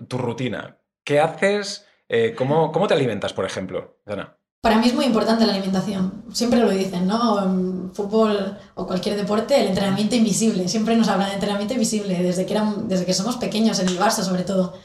tu 0.07 0.17
rutina? 0.17 0.79
¿Qué 1.03 1.19
haces? 1.19 1.87
Eh, 2.09 2.37
¿cómo, 2.39 2.71
¿cómo, 2.71 2.87
te 2.87 2.95
alimentas, 2.95 3.33
por 3.33 3.45
ejemplo, 3.45 3.99
Dana? 4.07 4.37
Para 4.61 4.79
mí 4.79 4.87
es 4.87 4.95
muy 4.95 5.07
importante 5.07 5.45
la 5.45 5.55
alimentación. 5.55 6.23
Siempre 6.33 6.61
lo 6.61 6.71
dicen, 6.71 7.09
¿no? 7.09 7.45
En 7.45 7.93
fútbol 7.93 8.57
o 8.77 8.87
cualquier 8.87 9.17
deporte, 9.17 9.61
el 9.61 9.71
entrenamiento 9.71 10.15
invisible. 10.15 10.69
Siempre 10.69 10.95
nos 10.95 11.09
hablan 11.09 11.31
de 11.31 11.35
entrenamiento 11.35 11.75
invisible, 11.75 12.23
desde 12.23 12.47
que, 12.47 12.53
eran, 12.53 12.87
desde 12.87 13.07
que 13.07 13.13
somos 13.13 13.39
pequeños, 13.39 13.81
en 13.81 13.89
el 13.89 13.99
Barça 13.99 14.23
sobre 14.23 14.45
todo. 14.45 14.79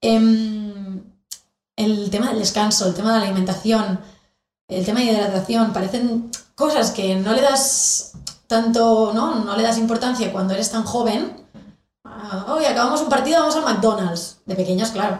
Em, 0.00 1.02
el 1.76 2.08
tema 2.08 2.30
del 2.30 2.38
descanso, 2.38 2.88
el 2.88 2.94
tema 2.94 3.12
de 3.12 3.18
la 3.18 3.26
alimentación, 3.26 4.00
el 4.68 4.84
tema 4.84 5.00
de 5.00 5.06
hidratación, 5.06 5.72
parecen 5.72 6.30
cosas 6.54 6.90
que 6.90 7.16
no 7.16 7.32
le 7.32 7.40
das 7.40 8.12
tanto, 8.46 9.12
¿no? 9.14 9.36
No 9.44 9.56
le 9.56 9.62
das 9.62 9.78
importancia 9.78 10.30
cuando 10.30 10.54
eres 10.54 10.70
tan 10.70 10.84
joven. 10.84 11.32
Hoy 12.46 12.64
ah, 12.64 12.70
acabamos 12.70 13.00
un 13.00 13.08
partido, 13.08 13.40
vamos 13.40 13.56
al 13.56 13.64
McDonald's. 13.64 14.38
De 14.44 14.54
pequeños, 14.54 14.90
claro. 14.90 15.18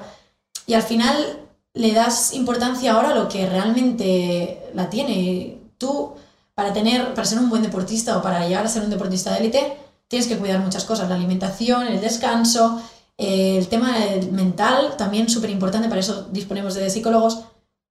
Y 0.67 0.75
al 0.75 0.83
final 0.83 1.41
le 1.73 1.93
das 1.93 2.35
importancia 2.35 2.93
ahora 2.93 3.11
a 3.11 3.15
lo 3.15 3.29
que 3.29 3.49
realmente 3.49 4.71
la 4.75 4.91
tiene. 4.91 5.61
Tú, 5.79 6.13
para, 6.55 6.73
tener, 6.73 7.15
para 7.15 7.27
ser 7.27 7.39
un 7.39 7.49
buen 7.49 7.63
deportista 7.63 8.19
o 8.19 8.23
para 8.23 8.47
llegar 8.47 8.67
a 8.67 8.69
ser 8.69 8.83
un 8.83 8.91
deportista 8.91 9.33
de 9.33 9.39
élite, 9.39 9.77
tienes 10.09 10.29
que 10.29 10.37
cuidar 10.37 10.61
muchas 10.61 10.85
cosas, 10.85 11.09
la 11.09 11.15
alimentación, 11.15 11.87
el 11.87 12.01
descanso, 12.01 12.83
el 13.17 13.69
tema 13.69 13.95
mental, 14.33 14.97
también 14.97 15.29
súper 15.29 15.51
importante, 15.51 15.89
para 15.89 16.01
eso 16.01 16.27
disponemos 16.31 16.75
de 16.75 16.91
psicólogos, 16.91 17.41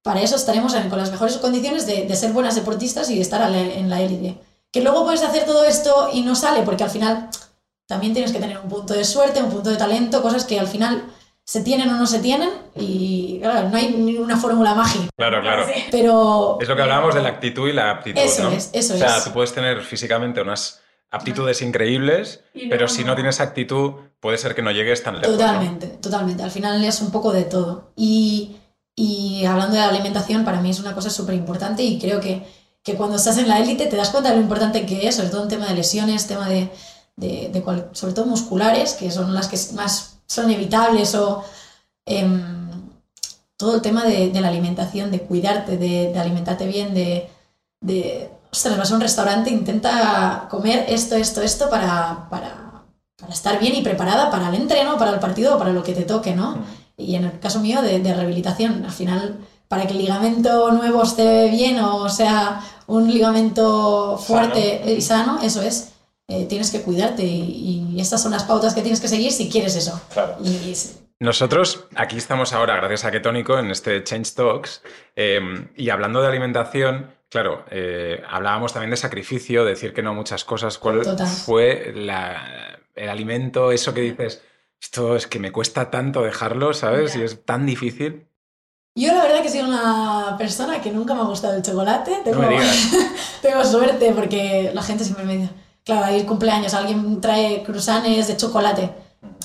para 0.01 0.21
eso 0.21 0.35
estaremos 0.35 0.73
con 0.73 0.97
las 0.97 1.11
mejores 1.11 1.37
condiciones 1.37 1.85
de, 1.85 2.13
ser 2.15 2.31
buenas 2.31 2.55
deportistas 2.55 3.09
y 3.09 3.15
de 3.15 3.21
estar 3.21 3.51
en 3.53 3.89
la 3.89 4.01
élite. 4.01 4.37
Que 4.71 4.81
luego 4.81 5.03
puedes 5.03 5.23
hacer 5.23 5.45
todo 5.45 5.65
esto 5.65 6.09
y 6.13 6.21
no 6.21 6.35
sale, 6.35 6.61
porque 6.63 6.83
al 6.83 6.89
final 6.89 7.29
también 7.87 8.13
tienes 8.13 8.31
que 8.31 8.39
tener 8.39 8.57
un 8.57 8.69
punto 8.69 8.93
de 8.93 9.03
suerte, 9.03 9.41
un 9.41 9.49
punto 9.49 9.69
de 9.69 9.77
talento, 9.77 10.21
cosas 10.21 10.45
que 10.45 10.59
al 10.59 10.67
final 10.67 11.03
se 11.43 11.61
tienen 11.61 11.89
o 11.89 11.95
no 11.95 12.05
se 12.05 12.19
tienen 12.19 12.49
y 12.75 13.39
claro, 13.41 13.69
no 13.69 13.77
hay 13.77 13.89
ninguna 13.93 14.35
fórmula 14.35 14.75
mágica. 14.75 15.05
Claro, 15.15 15.41
claro. 15.41 15.65
Pero... 15.89 16.57
Es 16.59 16.67
lo 16.67 16.75
que 16.75 16.81
hablábamos 16.81 17.15
de 17.15 17.21
la 17.21 17.29
actitud 17.29 17.69
y 17.69 17.73
la 17.73 17.91
aptitud, 17.91 18.19
Eso 18.19 18.49
es, 18.49 18.69
eso 18.73 18.95
es. 18.95 19.01
O 19.01 19.07
sea, 19.07 19.23
tú 19.23 19.31
puedes 19.31 19.53
tener 19.53 19.81
físicamente 19.81 20.41
unas 20.41 20.81
aptitudes 21.09 21.61
increíbles, 21.61 22.43
pero 22.69 22.89
si 22.89 23.05
no 23.05 23.15
tienes 23.15 23.39
actitud, 23.39 23.93
puede 24.19 24.37
ser 24.37 24.55
que 24.55 24.61
no 24.61 24.71
llegues 24.71 25.03
tan 25.03 25.21
lejos. 25.21 25.37
Totalmente, 25.37 25.87
totalmente. 25.87 26.43
Al 26.43 26.51
final 26.51 26.83
es 26.83 27.01
un 27.01 27.11
poco 27.11 27.31
de 27.31 27.43
todo. 27.43 27.93
Y, 27.95 28.57
y 28.99 29.45
hablando 29.45 29.75
de 29.75 29.81
la 29.81 29.89
alimentación, 29.89 30.43
para 30.43 30.59
mí 30.59 30.71
es 30.71 30.79
una 30.79 30.95
cosa 30.95 31.11
súper 31.11 31.35
importante 31.35 31.83
y 31.83 31.99
creo 31.99 32.19
que, 32.19 32.43
que, 32.81 32.95
cuando 32.95 33.17
estás 33.17 33.37
en 33.37 33.47
la 33.47 33.59
élite 33.59 33.85
te 33.85 33.95
das 33.95 34.09
cuenta 34.09 34.31
de 34.31 34.37
lo 34.37 34.41
importante 34.41 34.87
que 34.87 35.07
es, 35.07 35.15
sobre 35.15 35.29
todo 35.29 35.43
en 35.43 35.49
tema 35.49 35.67
de 35.67 35.75
lesiones, 35.75 36.25
tema 36.25 36.49
de, 36.49 36.71
de, 37.15 37.63
sobre 37.91 38.13
todo 38.13 38.25
musculares, 38.25 38.95
que 38.95 39.11
son 39.11 39.35
las 39.35 39.47
que 39.49 39.59
más 39.75 40.17
son 40.25 40.49
evitables 40.49 41.13
o 41.13 41.43
em, 42.07 42.89
todo 43.55 43.75
el 43.75 43.81
tema 43.83 44.03
de, 44.03 44.31
la 44.33 44.47
alimentación, 44.47 45.11
de 45.11 45.21
cuidarte, 45.21 45.77
de, 45.77 46.17
alimentarte 46.17 46.65
bien, 46.65 46.95
de, 46.95 47.29
de, 47.81 48.31
ostras, 48.51 48.79
vas 48.79 48.91
a 48.91 48.95
un 48.95 49.01
restaurante, 49.01 49.51
intenta 49.51 50.47
comer 50.49 50.85
esto, 50.89 51.15
esto, 51.15 51.43
esto 51.43 51.69
para, 51.69 52.27
para, 52.31 52.83
para, 53.15 53.33
estar 53.33 53.59
bien 53.59 53.75
y 53.75 53.83
preparada 53.83 54.31
para 54.31 54.49
el 54.49 54.55
entreno, 54.55 54.97
para 54.97 55.11
el 55.11 55.19
partido 55.19 55.55
o 55.55 55.59
para 55.59 55.71
lo 55.71 55.83
que 55.83 55.93
te 55.93 56.03
toque, 56.03 56.35
¿no? 56.35 56.57
Y 56.97 57.15
en 57.15 57.25
el 57.25 57.39
caso 57.39 57.59
mío 57.59 57.81
de, 57.83 57.99
rehabilitación, 57.99 58.83
al 58.83 58.91
final, 58.91 59.37
para 59.67 59.85
que 59.85 59.93
el 59.93 59.99
ligamento 59.99 60.71
nuevo 60.71 61.03
esté 61.03 61.49
bien 61.49 61.79
o 61.79 62.09
sea 62.09 62.61
un 62.87 63.11
ligamento 63.11 64.17
fuerte 64.17 64.81
y 64.91 65.01
sano, 65.01 65.39
eso 65.43 65.61
es. 65.61 65.93
Eh, 66.29 66.45
tienes 66.49 66.71
que 66.71 66.81
cuidarte 66.81 67.23
y, 67.23 67.95
estas 67.99 68.21
son 68.21 68.31
las 68.31 68.43
pautas 68.43 68.73
que 68.73 68.81
tienes 68.81 68.99
que 68.99 69.07
seguir 69.07 69.31
si 69.31 69.49
quieres 69.49 69.75
eso. 69.75 70.01
Nosotros 71.19 71.85
aquí 71.95 72.17
estamos 72.17 72.53
ahora, 72.53 72.75
gracias 72.77 73.05
a 73.05 73.11
Ketónico, 73.11 73.57
en 73.57 73.71
este 73.71 74.03
Change 74.03 74.33
Talks, 74.33 74.83
em, 75.15 75.69
y 75.75 75.89
hablando 75.89 76.21
de 76.21 76.27
alimentación, 76.27 77.11
claro, 77.29 77.65
eh, 77.71 78.21
hablábamos 78.29 78.73
también 78.73 78.91
de 78.91 78.97
sacrificio, 78.97 79.63
de 79.63 79.71
decir 79.71 79.93
que 79.93 80.03
no 80.03 80.13
muchas 80.13 80.43
cosas. 80.43 80.77
¿Cuál 80.77 81.01
fue 81.45 81.89
el 81.89 83.09
alimento, 83.09 83.71
eso 83.71 83.93
que 83.93 84.01
dices, 84.01 84.43
esto 84.81 85.15
es 85.15 85.27
que 85.27 85.39
me 85.39 85.51
cuesta 85.51 85.89
tanto 85.91 86.21
dejarlo, 86.21 86.73
¿sabes? 86.73 87.15
Y 87.15 87.23
es 87.23 87.45
tan 87.45 87.65
difícil. 87.65 88.27
Yo 88.95 89.13
la 89.13 89.23
verdad 89.23 89.43
que 89.43 89.49
soy 89.49 89.59
una 89.59 90.35
persona 90.37 90.81
que 90.81 90.91
nunca 90.91 91.13
me 91.13 91.21
ha 91.21 91.25
gustado 91.25 91.55
el 91.55 91.61
chocolate. 91.61 92.21
Tengo, 92.23 92.41
tengo 93.41 93.63
suerte 93.63 94.11
porque 94.13 94.71
la 94.73 94.81
gente 94.81 95.03
siempre 95.03 95.25
me 95.25 95.37
dice 95.37 95.49
Claro, 95.87 96.03
hay 96.03 96.23
cumpleaños, 96.23 96.73
alguien 96.73 97.21
trae 97.21 97.63
cruzanes 97.63 98.27
de 98.27 98.35
chocolate. 98.35 98.93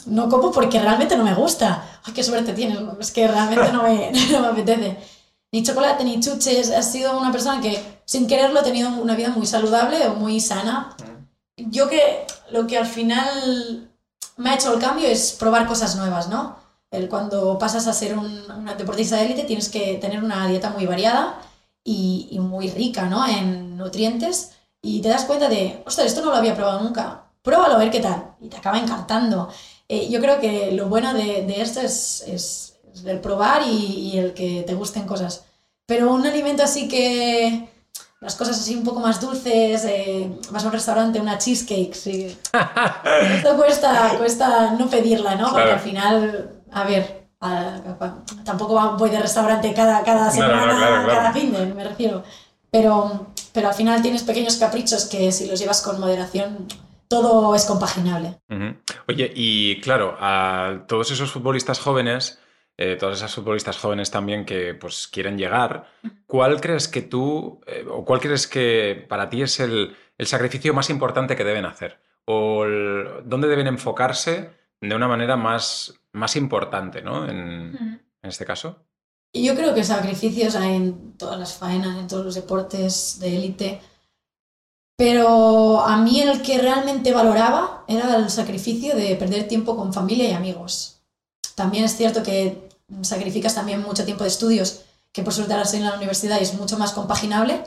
No 0.06 0.28
como 0.28 0.50
porque 0.50 0.80
realmente 0.80 1.16
no 1.16 1.22
me 1.22 1.34
gusta. 1.34 2.00
Ay, 2.02 2.12
qué 2.12 2.24
suerte 2.24 2.52
tienes, 2.52 2.80
es 2.98 3.12
que 3.12 3.28
realmente 3.28 3.72
no 3.72 3.84
me, 3.84 4.10
no 4.32 4.40
me 4.40 4.46
apetece. 4.48 4.98
Ni 5.52 5.62
chocolate, 5.62 6.02
ni 6.02 6.18
chuches. 6.18 6.72
Has 6.72 6.90
sido 6.90 7.16
una 7.16 7.30
persona 7.30 7.60
que 7.60 7.80
sin 8.06 8.26
quererlo 8.26 8.58
ha 8.58 8.64
tenido 8.64 8.90
una 8.90 9.14
vida 9.14 9.28
muy 9.28 9.46
saludable 9.46 10.04
o 10.08 10.14
muy 10.14 10.40
sana. 10.40 10.96
Yo 11.56 11.88
que 11.88 12.26
lo 12.50 12.66
que 12.66 12.76
al 12.76 12.86
final 12.86 13.91
me 14.36 14.50
ha 14.50 14.54
hecho 14.54 14.72
el 14.74 14.80
cambio 14.80 15.08
es 15.08 15.32
probar 15.32 15.66
cosas 15.66 15.96
nuevas, 15.96 16.28
¿no? 16.28 16.56
El, 16.90 17.08
cuando 17.08 17.58
pasas 17.58 17.86
a 17.86 17.92
ser 17.92 18.16
un, 18.18 18.50
una 18.50 18.74
deportista 18.74 19.16
de 19.16 19.24
élite 19.26 19.44
tienes 19.44 19.68
que 19.68 19.96
tener 19.96 20.22
una 20.22 20.46
dieta 20.46 20.70
muy 20.70 20.86
variada 20.86 21.40
y, 21.84 22.38
muy 22.40 22.68
rica, 22.70 23.06
¿no? 23.06 23.26
En 23.26 23.76
nutrientes 23.76 24.52
y 24.80 25.00
te 25.00 25.08
das 25.08 25.24
cuenta 25.24 25.48
de, 25.48 25.82
ostras, 25.86 26.08
esto 26.08 26.22
no 26.22 26.30
lo 26.30 26.36
había 26.36 26.54
probado 26.54 26.82
nunca, 26.82 27.24
pruébalo 27.42 27.74
a 27.74 27.78
ver 27.78 27.90
qué 27.90 28.00
tal, 28.00 28.34
y 28.40 28.48
te 28.48 28.56
acaba 28.56 28.78
encantando. 28.78 29.48
Eh, 29.88 30.08
yo 30.10 30.20
creo 30.20 30.40
que 30.40 30.72
lo 30.72 30.88
bueno 30.88 31.14
de, 31.14 31.42
de 31.46 31.60
esto 31.62 31.80
es, 31.80 32.24
es, 32.26 32.78
el 33.06 33.20
probar 33.20 33.62
y, 33.66 34.18
el 34.18 34.34
que 34.34 34.62
te 34.66 34.74
gusten 34.74 35.06
cosas. 35.06 35.44
Pero 35.86 36.12
un 36.12 36.26
alimento 36.26 36.62
así 36.62 36.88
que 36.88 37.68
las 38.22 38.36
cosas 38.36 38.58
así 38.58 38.76
un 38.76 38.84
poco 38.84 39.00
más 39.00 39.20
dulces, 39.20 39.84
eh, 39.84 40.30
vas 40.50 40.64
a 40.64 40.68
un 40.68 40.72
restaurante, 40.72 41.20
una 41.20 41.36
cheesecake, 41.36 41.94
sí. 41.94 42.36
Esto 43.34 43.56
cuesta, 43.56 44.14
cuesta 44.16 44.72
no 44.78 44.88
pedirla, 44.88 45.34
¿no? 45.34 45.50
Porque 45.50 45.72
al 45.72 45.80
final, 45.80 46.50
a 46.70 46.84
ver, 46.84 47.26
tampoco 48.44 48.96
voy 48.96 49.10
de 49.10 49.20
restaurante 49.20 49.74
cada, 49.74 50.02
cada 50.02 50.30
semana, 50.30 51.04
cada 51.06 51.32
fin 51.32 51.52
de, 51.52 51.66
me 51.66 51.84
refiero. 51.84 52.22
Pero 52.70 53.32
pero 53.52 53.68
al 53.68 53.74
final 53.74 54.02
tienes 54.02 54.22
pequeños 54.22 54.56
caprichos 54.56 55.04
que 55.06 55.30
si 55.30 55.46
los 55.46 55.60
llevas 55.60 55.82
con 55.82 56.00
moderación, 56.00 56.66
todo 57.08 57.54
es 57.54 57.66
compaginable. 57.66 58.38
Oye, 59.06 59.30
y 59.34 59.80
claro, 59.80 60.16
a 60.18 60.84
todos 60.88 61.10
esos 61.10 61.30
futbolistas 61.30 61.78
jóvenes, 61.78 62.38
eh, 62.84 62.96
todas 62.96 63.18
esas 63.18 63.32
futbolistas 63.32 63.78
jóvenes 63.78 64.10
también 64.10 64.44
que 64.44 64.74
pues 64.74 65.06
quieren 65.06 65.38
llegar, 65.38 65.86
¿cuál 66.26 66.60
crees 66.60 66.88
que 66.88 67.00
tú, 67.00 67.60
eh, 67.64 67.86
o 67.88 68.04
cuál 68.04 68.18
crees 68.18 68.48
que 68.48 69.06
para 69.08 69.30
ti 69.30 69.42
es 69.42 69.60
el, 69.60 69.96
sacrificio 70.18 70.74
más 70.74 70.90
importante 70.90 71.36
que 71.36 71.44
deben 71.44 71.64
hacer? 71.64 72.00
¿O 72.24 72.64
dónde 73.24 73.46
deben 73.46 73.68
enfocarse 73.68 74.50
de 74.80 74.96
una 74.96 75.06
manera 75.06 75.36
más, 75.36 75.94
más 76.10 76.34
importante, 76.34 77.02
¿no? 77.02 77.28
En, 77.28 78.00
en 78.20 78.28
este 78.28 78.44
caso. 78.44 78.84
Yo 79.32 79.54
creo 79.54 79.74
que 79.76 79.84
sacrificios 79.84 80.56
hay 80.56 80.74
en 80.74 81.16
todas 81.16 81.38
las 81.38 81.56
faenas, 81.56 82.00
en 82.00 82.08
todos 82.08 82.24
los 82.24 82.34
deportes 82.34 83.20
de 83.20 83.36
élite. 83.36 83.80
Pero 84.96 85.82
a 85.82 85.98
mí 85.98 86.20
el 86.20 86.42
que 86.42 86.58
realmente 86.58 87.12
valoraba 87.12 87.84
era 87.86 88.16
el 88.16 88.28
sacrificio 88.28 88.96
de 88.96 89.14
perder 89.14 89.46
tiempo 89.46 89.76
con 89.76 89.92
familia 89.92 90.28
y 90.28 90.32
amigos. 90.32 91.00
También 91.54 91.84
es 91.84 91.96
cierto 91.96 92.24
que 92.24 92.71
sacrificas 93.00 93.54
también 93.54 93.82
mucho 93.82 94.04
tiempo 94.04 94.24
de 94.24 94.28
estudios, 94.28 94.82
que 95.12 95.22
por 95.22 95.32
suerte 95.32 95.52
ahora 95.52 95.64
estoy 95.64 95.80
en 95.80 95.86
la 95.86 95.96
universidad 95.96 96.38
y 96.38 96.42
es 96.42 96.54
mucho 96.54 96.78
más 96.78 96.92
compaginable, 96.92 97.62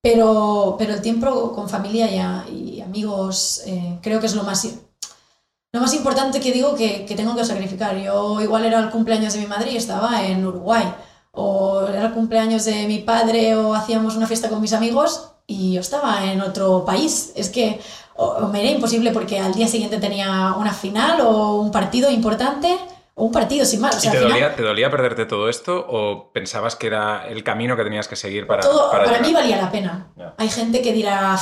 pero, 0.00 0.76
pero 0.78 0.94
el 0.94 1.02
tiempo 1.02 1.52
con 1.52 1.68
familia 1.68 2.08
y, 2.48 2.80
amigos 2.80 3.62
eh, 3.66 3.98
creo 4.02 4.20
que 4.20 4.26
es 4.26 4.34
lo 4.34 4.44
más 4.44 4.68
lo 5.72 5.80
más 5.80 5.94
importante 5.94 6.38
que 6.38 6.52
digo 6.52 6.76
que, 6.76 7.04
que, 7.04 7.16
tengo 7.16 7.34
que 7.34 7.44
sacrificar. 7.44 7.96
Yo 7.96 8.40
igual 8.40 8.64
era 8.64 8.78
el 8.78 8.90
cumpleaños 8.90 9.32
de 9.32 9.40
mi 9.40 9.46
madre 9.46 9.72
y 9.72 9.76
estaba 9.76 10.24
en 10.24 10.46
Uruguay, 10.46 10.84
o 11.32 11.82
era 11.88 12.06
el 12.06 12.12
cumpleaños 12.12 12.64
de 12.64 12.86
mi 12.86 12.98
padre 12.98 13.56
o 13.56 13.74
hacíamos 13.74 14.14
una 14.14 14.26
fiesta 14.26 14.48
con 14.48 14.60
mis 14.60 14.72
amigos 14.72 15.30
y 15.46 15.72
yo 15.72 15.80
estaba 15.80 16.24
en 16.24 16.40
otro 16.40 16.84
país. 16.84 17.32
Es 17.34 17.50
que 17.50 17.80
me 18.52 18.60
era 18.60 18.70
imposible 18.70 19.10
porque 19.10 19.40
al 19.40 19.54
día 19.54 19.68
siguiente 19.68 19.98
tenía 19.98 20.54
una 20.56 20.72
final 20.72 21.20
o 21.22 21.56
un 21.56 21.70
partido 21.70 22.10
importante 22.10 22.78
o 23.14 23.24
un 23.24 23.32
partido 23.32 23.64
sin 23.64 23.80
más. 23.80 24.04
¿Y 24.04 24.10
te, 24.10 24.18
dolía, 24.18 24.54
te, 24.54 24.62
dolía, 24.62 24.90
perderte 24.90 25.24
todo 25.24 25.48
esto 25.48 25.84
o 25.88 26.32
pensabas 26.32 26.76
que 26.76 26.88
era 26.88 27.26
el 27.28 27.44
camino 27.44 27.76
que 27.76 27.84
tenías 27.84 28.08
que 28.08 28.16
seguir 28.16 28.46
para... 28.46 28.62
Todo, 28.62 28.90
para, 28.90 29.20
mí 29.20 29.32
valía 29.32 29.56
la 29.56 29.70
pena. 29.70 30.08
Hay 30.36 30.48
gente 30.48 30.82
que 30.82 30.92
dirá, 30.92 31.38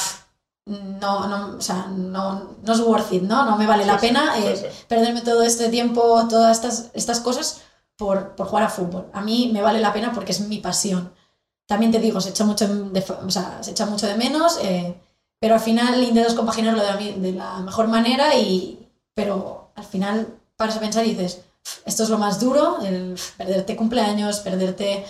no, 0.66 1.26
no, 1.26 1.56
o 1.56 1.60
sea, 1.60 1.86
no, 1.88 2.56
no 2.62 2.72
es 2.72 2.80
worth 2.80 3.12
it, 3.12 3.22
¿no? 3.22 3.44
No 3.44 3.56
me 3.56 3.66
vale 3.66 3.86
la 3.86 3.98
Sí, 3.98 4.06
sí, 4.06 4.12
pena 4.12 4.34
sí, 4.36 4.42
eh, 4.46 4.56
sí. 4.56 4.84
perderme 4.86 5.22
todo 5.22 5.42
este 5.42 5.70
tiempo, 5.70 6.26
todas 6.28 6.56
estas, 6.58 6.90
estas 6.94 7.20
cosas 7.20 7.62
por, 7.96 8.34
por 8.36 8.46
jugar 8.46 8.64
a 8.64 8.68
fútbol. 8.68 9.06
A 9.12 9.22
mí 9.22 9.50
me 9.52 9.62
vale 9.62 9.80
la 9.80 9.92
pena 9.92 10.12
porque 10.12 10.32
es 10.32 10.40
mi 10.40 10.58
pasión. 10.58 11.12
También 11.66 11.90
te 11.90 12.00
digo, 12.00 12.20
se 12.20 12.30
echa 12.30 12.44
mucho 12.44 12.68
de, 12.68 13.04
o 13.24 13.30
sea, 13.30 13.62
se 13.62 13.70
echa 13.70 13.86
mucho 13.86 14.06
de 14.06 14.16
menos, 14.16 14.58
eh, 14.62 15.00
pero 15.40 15.54
al 15.54 15.60
final 15.60 16.02
intentas 16.02 16.34
compaginarlo 16.34 16.82
de 16.82 16.86
la, 16.86 16.96
de 16.96 17.32
la 17.32 17.60
mejor 17.60 17.88
manera 17.88 18.34
y, 18.36 18.88
pero 19.14 19.70
al 19.74 19.84
final 19.84 20.28
paras 20.56 20.76
a 20.76 20.80
pensar 20.80 21.06
y 21.06 21.10
dices, 21.14 21.44
esto 21.84 22.02
es 22.02 22.08
lo 22.08 22.18
más 22.18 22.40
duro, 22.40 22.78
el 22.84 23.18
perderte 23.36 23.76
cumpleaños, 23.76 24.40
perderte 24.40 25.04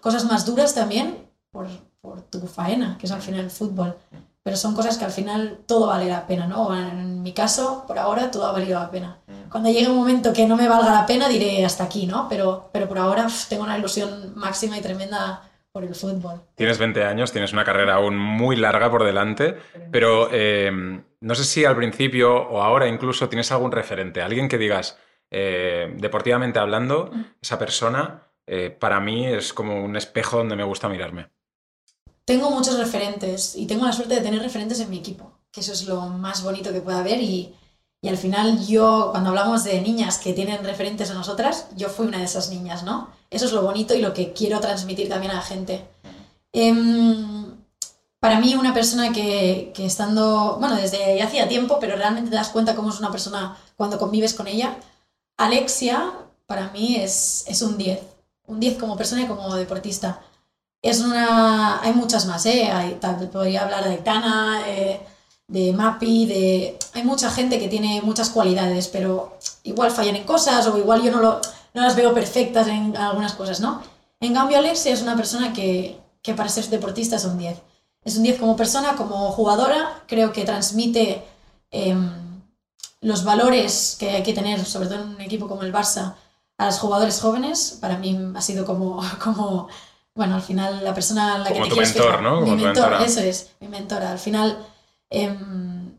cosas 0.00 0.24
más 0.24 0.44
duras 0.46 0.74
también 0.74 1.28
por, 1.50 1.68
por 2.00 2.22
tu 2.22 2.46
faena, 2.46 2.96
que 2.98 3.06
es 3.06 3.12
al 3.12 3.22
final 3.22 3.40
el 3.40 3.50
fútbol. 3.50 3.96
Pero 4.42 4.56
son 4.56 4.74
cosas 4.74 4.98
que 4.98 5.04
al 5.04 5.12
final 5.12 5.60
todo 5.66 5.86
vale 5.86 6.08
la 6.08 6.26
pena, 6.26 6.48
¿no? 6.48 6.76
En 6.76 7.22
mi 7.22 7.32
caso, 7.32 7.84
por 7.86 7.96
ahora, 7.98 8.32
todo 8.32 8.46
ha 8.46 8.52
valido 8.52 8.80
la 8.80 8.90
pena. 8.90 9.18
Cuando 9.48 9.70
llegue 9.70 9.88
un 9.88 9.96
momento 9.96 10.32
que 10.32 10.48
no 10.48 10.56
me 10.56 10.68
valga 10.68 10.90
la 10.90 11.06
pena, 11.06 11.28
diré 11.28 11.64
hasta 11.64 11.84
aquí, 11.84 12.06
¿no? 12.06 12.28
Pero, 12.28 12.68
pero 12.72 12.88
por 12.88 12.98
ahora 12.98 13.28
tengo 13.48 13.62
una 13.62 13.78
ilusión 13.78 14.32
máxima 14.34 14.76
y 14.76 14.80
tremenda 14.80 15.48
por 15.70 15.84
el 15.84 15.94
fútbol. 15.94 16.40
Tienes 16.56 16.78
20 16.78 17.04
años, 17.04 17.30
tienes 17.30 17.52
una 17.52 17.64
carrera 17.64 17.94
aún 17.94 18.18
muy 18.18 18.56
larga 18.56 18.90
por 18.90 19.04
delante, 19.04 19.56
pero 19.92 20.28
eh, 20.32 20.70
no 21.20 21.34
sé 21.36 21.44
si 21.44 21.64
al 21.64 21.76
principio 21.76 22.34
o 22.34 22.62
ahora 22.62 22.88
incluso 22.88 23.28
tienes 23.28 23.52
algún 23.52 23.70
referente, 23.70 24.22
alguien 24.22 24.48
que 24.48 24.58
digas, 24.58 24.98
eh, 25.34 25.94
deportivamente 25.96 26.58
hablando, 26.58 27.10
esa 27.40 27.58
persona 27.58 28.28
eh, 28.46 28.68
para 28.68 29.00
mí 29.00 29.26
es 29.26 29.54
como 29.54 29.82
un 29.82 29.96
espejo 29.96 30.36
donde 30.36 30.56
me 30.56 30.64
gusta 30.64 30.90
mirarme. 30.90 31.30
Tengo 32.26 32.50
muchos 32.50 32.78
referentes 32.78 33.56
y 33.56 33.66
tengo 33.66 33.86
la 33.86 33.92
suerte 33.92 34.14
de 34.14 34.20
tener 34.20 34.42
referentes 34.42 34.78
en 34.80 34.90
mi 34.90 34.98
equipo, 34.98 35.32
que 35.50 35.60
eso 35.60 35.72
es 35.72 35.86
lo 35.86 36.02
más 36.02 36.44
bonito 36.44 36.70
que 36.70 36.82
puede 36.82 36.98
haber 36.98 37.22
y, 37.22 37.54
y 38.02 38.08
al 38.08 38.18
final 38.18 38.66
yo, 38.66 39.08
cuando 39.10 39.30
hablamos 39.30 39.64
de 39.64 39.80
niñas 39.80 40.18
que 40.18 40.34
tienen 40.34 40.62
referentes 40.64 41.10
a 41.10 41.14
nosotras, 41.14 41.68
yo 41.76 41.88
fui 41.88 42.06
una 42.06 42.18
de 42.18 42.24
esas 42.24 42.50
niñas, 42.50 42.82
¿no? 42.82 43.08
Eso 43.30 43.46
es 43.46 43.52
lo 43.52 43.62
bonito 43.62 43.94
y 43.94 44.02
lo 44.02 44.12
que 44.12 44.34
quiero 44.34 44.60
transmitir 44.60 45.08
también 45.08 45.32
a 45.32 45.36
la 45.36 45.42
gente. 45.42 45.86
Em, 46.52 47.56
para 48.20 48.38
mí 48.38 48.54
una 48.54 48.74
persona 48.74 49.12
que, 49.12 49.72
que 49.74 49.86
estando, 49.86 50.58
bueno, 50.60 50.76
desde 50.76 51.22
hacía 51.22 51.48
tiempo, 51.48 51.78
pero 51.80 51.96
realmente 51.96 52.30
te 52.30 52.36
das 52.36 52.50
cuenta 52.50 52.76
cómo 52.76 52.90
es 52.90 52.98
una 53.00 53.10
persona 53.10 53.56
cuando 53.76 53.98
convives 53.98 54.34
con 54.34 54.46
ella, 54.46 54.76
Alexia 55.36 56.12
para 56.46 56.70
mí 56.70 56.96
es, 56.96 57.44
es 57.46 57.62
un 57.62 57.78
10, 57.78 58.00
un 58.46 58.60
10 58.60 58.78
como 58.78 58.96
persona 58.96 59.22
y 59.22 59.26
como 59.26 59.54
deportista. 59.54 60.20
Es 60.82 61.00
una, 61.00 61.80
hay 61.82 61.92
muchas 61.92 62.26
más, 62.26 62.44
¿eh? 62.46 62.70
Hay, 62.72 62.94
tal- 63.00 63.28
podría 63.30 63.62
hablar 63.62 63.84
de 63.84 63.90
Aitana, 63.90 64.62
eh, 64.68 65.00
de 65.48 65.72
Mapi, 65.72 66.26
de... 66.26 66.78
Hay 66.94 67.04
mucha 67.04 67.30
gente 67.30 67.58
que 67.58 67.68
tiene 67.68 68.02
muchas 68.02 68.30
cualidades, 68.30 68.88
pero 68.88 69.38
igual 69.62 69.90
fallan 69.90 70.16
en 70.16 70.24
cosas 70.24 70.66
o 70.66 70.76
igual 70.78 71.02
yo 71.02 71.12
no, 71.12 71.20
lo, 71.20 71.40
no 71.74 71.82
las 71.82 71.94
veo 71.96 72.12
perfectas 72.12 72.66
en 72.68 72.96
algunas 72.96 73.34
cosas, 73.34 73.60
¿no? 73.60 73.82
En 74.20 74.34
cambio, 74.34 74.58
Alexia 74.58 74.92
es 74.92 75.02
una 75.02 75.16
persona 75.16 75.52
que, 75.52 75.98
que 76.22 76.34
para 76.34 76.48
ser 76.48 76.66
deportista 76.68 77.16
es 77.16 77.24
un 77.24 77.38
10. 77.38 77.58
Es 78.04 78.16
un 78.16 78.24
10 78.24 78.38
como 78.40 78.56
persona, 78.56 78.96
como 78.96 79.30
jugadora, 79.30 80.02
creo 80.08 80.32
que 80.32 80.44
transmite 80.44 81.22
em, 81.70 82.10
los 83.02 83.24
valores 83.24 83.96
que 83.98 84.10
hay 84.10 84.22
que 84.22 84.32
tener, 84.32 84.64
sobre 84.64 84.88
todo 84.88 85.02
en 85.02 85.08
un 85.08 85.20
equipo 85.20 85.48
como 85.48 85.62
el 85.62 85.72
Barça, 85.72 86.14
a 86.56 86.66
los 86.66 86.78
jugadores 86.78 87.20
jóvenes. 87.20 87.78
Para 87.80 87.98
mí 87.98 88.18
ha 88.34 88.40
sido 88.40 88.64
como, 88.64 89.02
como 89.22 89.68
bueno, 90.14 90.36
al 90.36 90.42
final 90.42 90.82
la 90.82 90.94
persona 90.94 91.36
en 91.36 91.42
la 91.42 91.48
Como 91.50 91.64
que 91.64 91.64
te 91.64 91.68
tu 91.70 91.74
quieres 91.74 91.94
mentor, 91.94 92.10
fijar. 92.10 92.22
¿no? 92.22 92.40
Como 92.40 92.52
mi 92.56 92.62
tu 92.62 92.64
mentor, 92.64 92.90
mentora. 92.90 93.04
eso 93.04 93.20
es, 93.20 93.50
mi 93.60 93.68
mentora. 93.68 94.12
Al 94.12 94.18
final, 94.18 94.58
em, 95.10 95.98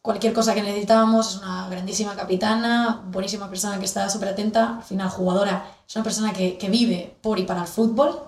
cualquier 0.00 0.32
cosa 0.32 0.54
que 0.54 0.62
necesitábamos, 0.62 1.34
es 1.34 1.42
una 1.42 1.68
grandísima 1.68 2.14
capitana, 2.14 3.02
buenísima 3.10 3.48
persona 3.50 3.78
que 3.78 3.84
está 3.84 4.08
súper 4.08 4.28
atenta, 4.28 4.76
al 4.76 4.84
final 4.84 5.08
jugadora, 5.10 5.66
es 5.88 5.96
una 5.96 6.04
persona 6.04 6.32
que, 6.32 6.56
que 6.58 6.70
vive 6.70 7.16
por 7.20 7.38
y 7.40 7.42
para 7.42 7.62
el 7.62 7.66
fútbol, 7.66 8.20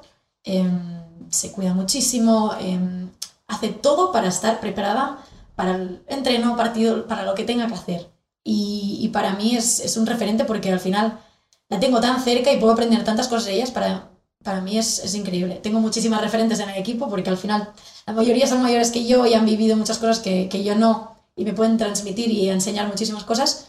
em, 0.42 0.98
se 1.31 1.52
cuida 1.52 1.72
muchísimo, 1.74 2.54
em, 2.59 3.11
hace 3.46 3.68
todo 3.68 4.11
para 4.11 4.26
estar 4.28 4.59
preparada 4.61 5.18
para 5.59 5.73
el 5.77 6.03
entreno, 6.09 6.57
partido, 6.57 7.07
para 7.11 7.25
lo 7.25 7.35
que 7.35 7.44
tenga 7.44 7.66
que 7.68 7.75
hacer. 7.75 8.03
Y, 8.44 8.99
y 9.03 9.09
para 9.09 9.35
mí 9.35 9.57
es, 9.57 9.81
es 9.81 9.97
un 9.97 10.07
referente 10.07 10.44
porque 10.44 10.71
al 10.73 10.81
final 10.81 11.18
la 11.68 11.81
tengo 11.81 12.01
tan 12.01 12.21
cerca 12.23 12.53
y 12.53 12.59
puedo 12.59 12.73
aprender 12.73 13.05
tantas 13.05 13.29
cosas 13.29 13.47
de 13.47 13.55
ellas, 13.57 13.71
para, 13.71 14.11
para 14.42 14.61
mí 14.61 14.79
es, 14.79 15.01
es 15.01 15.14
increíble. 15.14 15.57
Tengo 15.62 15.81
muchísimas 15.81 16.21
referentes 16.23 16.61
en 16.61 16.71
el 16.71 16.79
equipo 16.79 17.09
porque 17.11 17.31
al 17.31 17.37
final 17.38 17.71
la 18.07 18.12
mayoría 18.14 18.47
son 18.47 18.62
mayores 18.62 18.90
que 18.90 19.07
yo 19.07 19.27
y 19.27 19.35
han 19.35 19.44
vivido 19.47 19.77
muchas 19.77 19.99
cosas 19.99 20.21
que, 20.21 20.49
que 20.49 20.64
yo 20.64 20.75
no 20.77 21.16
y 21.37 21.44
me 21.44 21.53
pueden 21.55 21.77
transmitir 21.79 22.31
y 22.31 22.49
enseñar 22.51 22.88
muchísimas 22.88 23.25
cosas. 23.25 23.68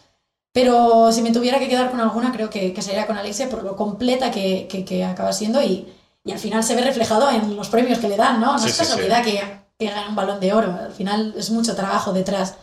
Pero 0.52 1.12
si 1.12 1.22
me 1.22 1.32
tuviera 1.32 1.60
que 1.60 1.68
quedar 1.70 1.92
con 1.92 2.00
alguna, 2.02 2.32
creo 2.32 2.50
que, 2.50 2.74
que 2.74 2.82
sería 2.82 3.06
con 3.08 3.18
Alexia 3.18 3.50
por 3.50 3.64
lo 3.64 3.76
completa 3.76 4.32
que, 4.32 4.68
que, 4.70 4.84
que 4.86 5.04
acaba 5.06 5.32
siendo 5.34 5.62
y, 5.62 5.88
y 6.26 6.32
al 6.32 6.40
final 6.40 6.64
se 6.64 6.76
ve 6.76 6.82
reflejado 6.82 7.30
en 7.30 7.56
los 7.56 7.70
premios 7.70 8.00
que 8.00 8.10
le 8.10 8.18
dan, 8.18 8.40
¿no? 8.42 8.54
No 8.60 8.60
Sí, 8.60 8.70
es 8.70 8.76
sí, 8.76 8.86
sí. 8.86 8.86
casualidad 8.92 9.24
que, 9.24 9.42
que 9.80 9.86
gane 9.90 10.10
un 10.10 10.16
balón 10.16 10.40
de 10.42 10.52
oro, 10.54 10.74
al 10.74 10.92
final 10.92 11.34
es 11.38 11.50
mucho 11.52 11.74
trabajo 11.76 12.12
detrás 12.12 12.58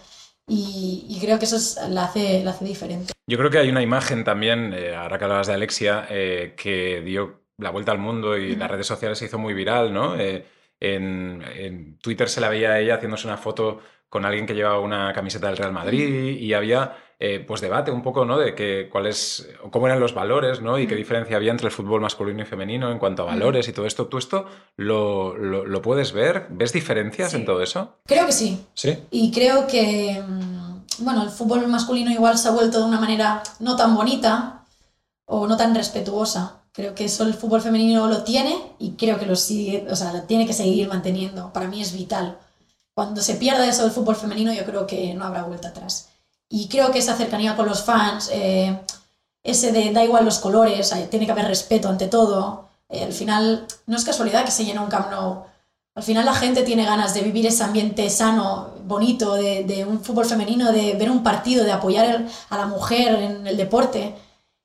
y, 0.46 1.06
y 1.08 1.18
creo 1.18 1.38
que 1.38 1.46
eso 1.46 1.56
es- 1.56 1.78
la, 1.88 2.04
hace, 2.04 2.44
la 2.44 2.50
hace 2.50 2.64
diferente. 2.66 3.12
Yo 3.26 3.38
creo 3.38 3.50
que 3.50 3.58
hay 3.58 3.70
una 3.70 3.82
imagen 3.82 4.22
también, 4.22 4.72
eh, 4.74 4.94
ahora 4.94 5.18
que 5.18 5.24
hablabas 5.24 5.46
de 5.46 5.54
Alexia, 5.54 6.06
eh, 6.10 6.54
que 6.56 7.00
dio 7.00 7.40
la 7.58 7.70
vuelta 7.70 7.90
al 7.90 7.98
mundo 7.98 8.36
y 8.36 8.50
Ujú. 8.52 8.60
las 8.60 8.70
redes 8.70 8.86
sociales 8.86 9.18
se 9.18 9.24
hizo 9.24 9.38
muy 9.38 9.54
viral, 9.54 9.92
¿no? 9.94 10.16
Eh, 10.20 10.44
en, 10.78 11.42
en 11.54 11.96
Twitter 11.98 12.28
se 12.28 12.40
la 12.42 12.50
veía 12.50 12.72
a 12.72 12.80
ella 12.80 12.96
haciéndose 12.96 13.26
una 13.26 13.38
foto 13.38 13.80
con 14.10 14.26
alguien 14.26 14.46
que 14.46 14.54
llevaba 14.54 14.78
una 14.80 15.12
camiseta 15.14 15.46
del 15.48 15.56
Real 15.56 15.72
Madrid 15.72 16.36
y 16.38 16.52
había 16.52 16.94
eh, 17.18 17.42
pues 17.46 17.60
debate 17.62 17.90
un 17.90 18.02
poco, 18.02 18.24
¿no? 18.26 18.36
De 18.38 18.54
que 18.54 18.88
cuáles 18.90 19.48
o 19.62 19.70
cómo 19.70 19.86
eran 19.86 20.00
los 20.00 20.12
valores, 20.12 20.60
¿no? 20.60 20.78
Y 20.78 20.86
qué 20.86 20.94
diferencia 20.94 21.36
había 21.36 21.50
entre 21.50 21.66
el 21.68 21.72
fútbol 21.72 22.00
masculino 22.02 22.42
y 22.42 22.44
femenino 22.44 22.90
en 22.92 22.98
cuanto 22.98 23.22
a 23.22 23.26
valores 23.26 23.66
y 23.68 23.72
todo 23.72 23.86
esto. 23.86 24.06
¿Tú 24.06 24.18
esto 24.18 24.44
lo, 24.76 25.36
lo- 25.36 25.64
lo 25.64 25.82
puedes 25.82 26.12
ver? 26.12 26.46
¿Ves 26.50 26.72
diferencias 26.72 27.30
Sí. 27.30 27.36
en 27.38 27.46
todo 27.46 27.62
eso? 27.62 27.96
Creo 28.06 28.26
que 28.26 28.32
sí, 28.32 28.66
Sí. 28.74 28.98
Y 29.10 29.32
creo 29.32 29.66
que, 29.66 30.22
mm, 30.26 31.04
bueno, 31.04 31.22
el 31.22 31.30
fútbol 31.30 31.66
masculino 31.68 32.10
igual 32.10 32.36
se 32.36 32.48
ha 32.48 32.52
vuelto 32.52 32.78
de 32.80 32.84
una 32.84 33.00
manera 33.00 33.42
no 33.60 33.76
tan 33.76 33.94
bonita 33.94 34.64
o 35.24 35.46
no 35.46 35.56
tan 35.56 35.74
respetuosa. 35.74 36.62
Creo 36.72 36.94
que 36.94 37.06
eso 37.06 37.24
el 37.24 37.32
fútbol 37.32 37.62
femenino 37.62 38.06
lo 38.08 38.22
tiene 38.24 38.54
y 38.78 38.92
creo 38.96 39.18
que 39.18 39.24
lo 39.24 39.36
sigue, 39.36 39.86
o 39.90 39.96
sea, 39.96 40.12
lo 40.12 40.22
tiene 40.24 40.46
que 40.46 40.52
seguir 40.52 40.86
manteniendo. 40.88 41.50
Para 41.54 41.68
mí 41.68 41.80
es 41.80 41.94
vital. 41.94 42.36
Cuando 42.94 43.22
se 43.22 43.36
pierda 43.36 43.66
eso 43.66 43.82
del 43.82 43.90
fútbol 43.92 44.16
femenino, 44.16 44.52
yo 44.52 44.64
creo 44.66 44.86
que 44.86 45.14
no 45.14 45.24
habrá 45.24 45.44
vuelta 45.44 45.68
atrás. 45.68 46.10
Y 46.48 46.68
creo 46.68 46.90
que 46.92 46.98
esa 47.00 47.16
cercanía 47.16 47.56
con 47.56 47.66
los 47.66 47.82
fans, 47.82 48.30
eh, 48.32 48.78
ese 49.42 49.72
de 49.72 49.92
da 49.92 50.04
igual 50.04 50.24
los 50.24 50.38
colores, 50.38 50.94
tiene 51.10 51.26
que 51.26 51.32
haber 51.32 51.46
respeto 51.46 51.88
ante 51.88 52.06
todo. 52.08 52.68
Eh, 52.88 53.04
al 53.04 53.12
final, 53.12 53.66
no 53.86 53.96
es 53.96 54.04
casualidad 54.04 54.44
que 54.44 54.50
se 54.52 54.64
llene 54.64 54.80
un 54.80 54.86
Camp 54.88 55.10
Nou. 55.10 55.44
Al 55.94 56.02
final 56.02 56.24
la 56.26 56.34
gente 56.34 56.62
tiene 56.62 56.84
ganas 56.84 57.14
de 57.14 57.22
vivir 57.22 57.46
ese 57.46 57.64
ambiente 57.64 58.08
sano, 58.10 58.70
bonito, 58.84 59.34
de, 59.34 59.64
de 59.64 59.84
un 59.84 60.04
fútbol 60.04 60.26
femenino, 60.26 60.70
de 60.70 60.92
ver 60.94 61.10
un 61.10 61.22
partido, 61.22 61.64
de 61.64 61.72
apoyar 61.72 62.04
el- 62.06 62.28
a 62.50 62.58
la 62.58 62.66
mujer 62.66 63.14
en 63.14 63.46
el 63.46 63.56
deporte. 63.56 64.14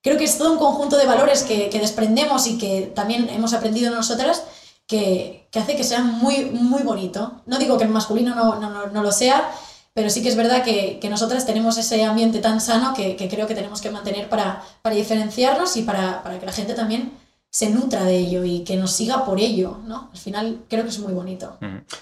Creo 0.04 0.17
que 0.17 0.26
es 0.26 0.38
todo 0.38 0.52
un 0.52 0.58
conjunto 0.60 0.98
de 0.98 1.06
valores 1.06 1.44
que, 1.44 1.70
que 1.70 1.80
desprendemos 1.80 2.48
y 2.48 2.58
que 2.58 2.91
también 2.94 3.30
hemos 3.30 3.54
aprendido 3.54 3.96
nosotras 3.96 4.44
que, 4.88 5.48
que 5.52 5.60
hace 5.60 5.76
que 5.78 5.84
sea 5.86 6.02
muy, 6.02 6.46
muy 6.46 6.84
bonito. 6.84 7.41
No 7.46 7.58
digo 7.60 7.78
que 7.78 7.86
el 7.86 7.91
masculino 7.91 8.36
no, 8.36 8.56
no, 8.60 8.70
no- 8.70 8.88
no 8.88 9.02
lo 9.02 9.12
sea, 9.12 9.50
pero 9.93 10.10
sí 10.10 10.21
que 10.23 10.30
es 10.30 10.36
verdad 10.36 10.63
que, 10.63 10.99
que 10.99 11.10
nosotras 11.10 11.45
tenemos 11.45 11.77
ese 11.77 12.04
ambiente 12.04 12.39
tan 12.39 12.62
sano 12.62 12.93
que, 12.93 13.15
que 13.15 13.27
creo 13.27 13.47
que 13.47 13.56
tenemos 13.56 13.82
que 13.82 13.91
mantener 13.91 14.30
para, 14.30 14.63
para 14.82 14.95
diferenciarnos 14.95 15.75
y 15.77 15.84
para, 15.84 16.23
para 16.23 16.39
que 16.39 16.45
la 16.45 16.54
gente 16.54 16.73
también 16.73 17.12
se 17.49 17.69
nutra 17.69 18.06
de 18.06 18.17
ello 18.17 18.45
y 18.45 18.63
que 18.63 18.77
nos 18.77 18.93
siga 18.93 19.25
por 19.25 19.39
ello, 19.39 19.80
¿no? 19.86 20.10
Al 20.12 20.17
final 20.17 20.63
creo 20.69 20.84
que 20.84 20.89
es 20.89 20.99
muy 20.99 21.12
bonito. 21.12 21.58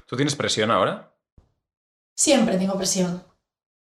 ¿Tú 0.06 0.16
tienes 0.16 0.36
presión 0.36 0.70
ahora? 0.70 1.12
Siempre 2.16 2.58
tengo 2.58 2.78
presión. 2.78 3.24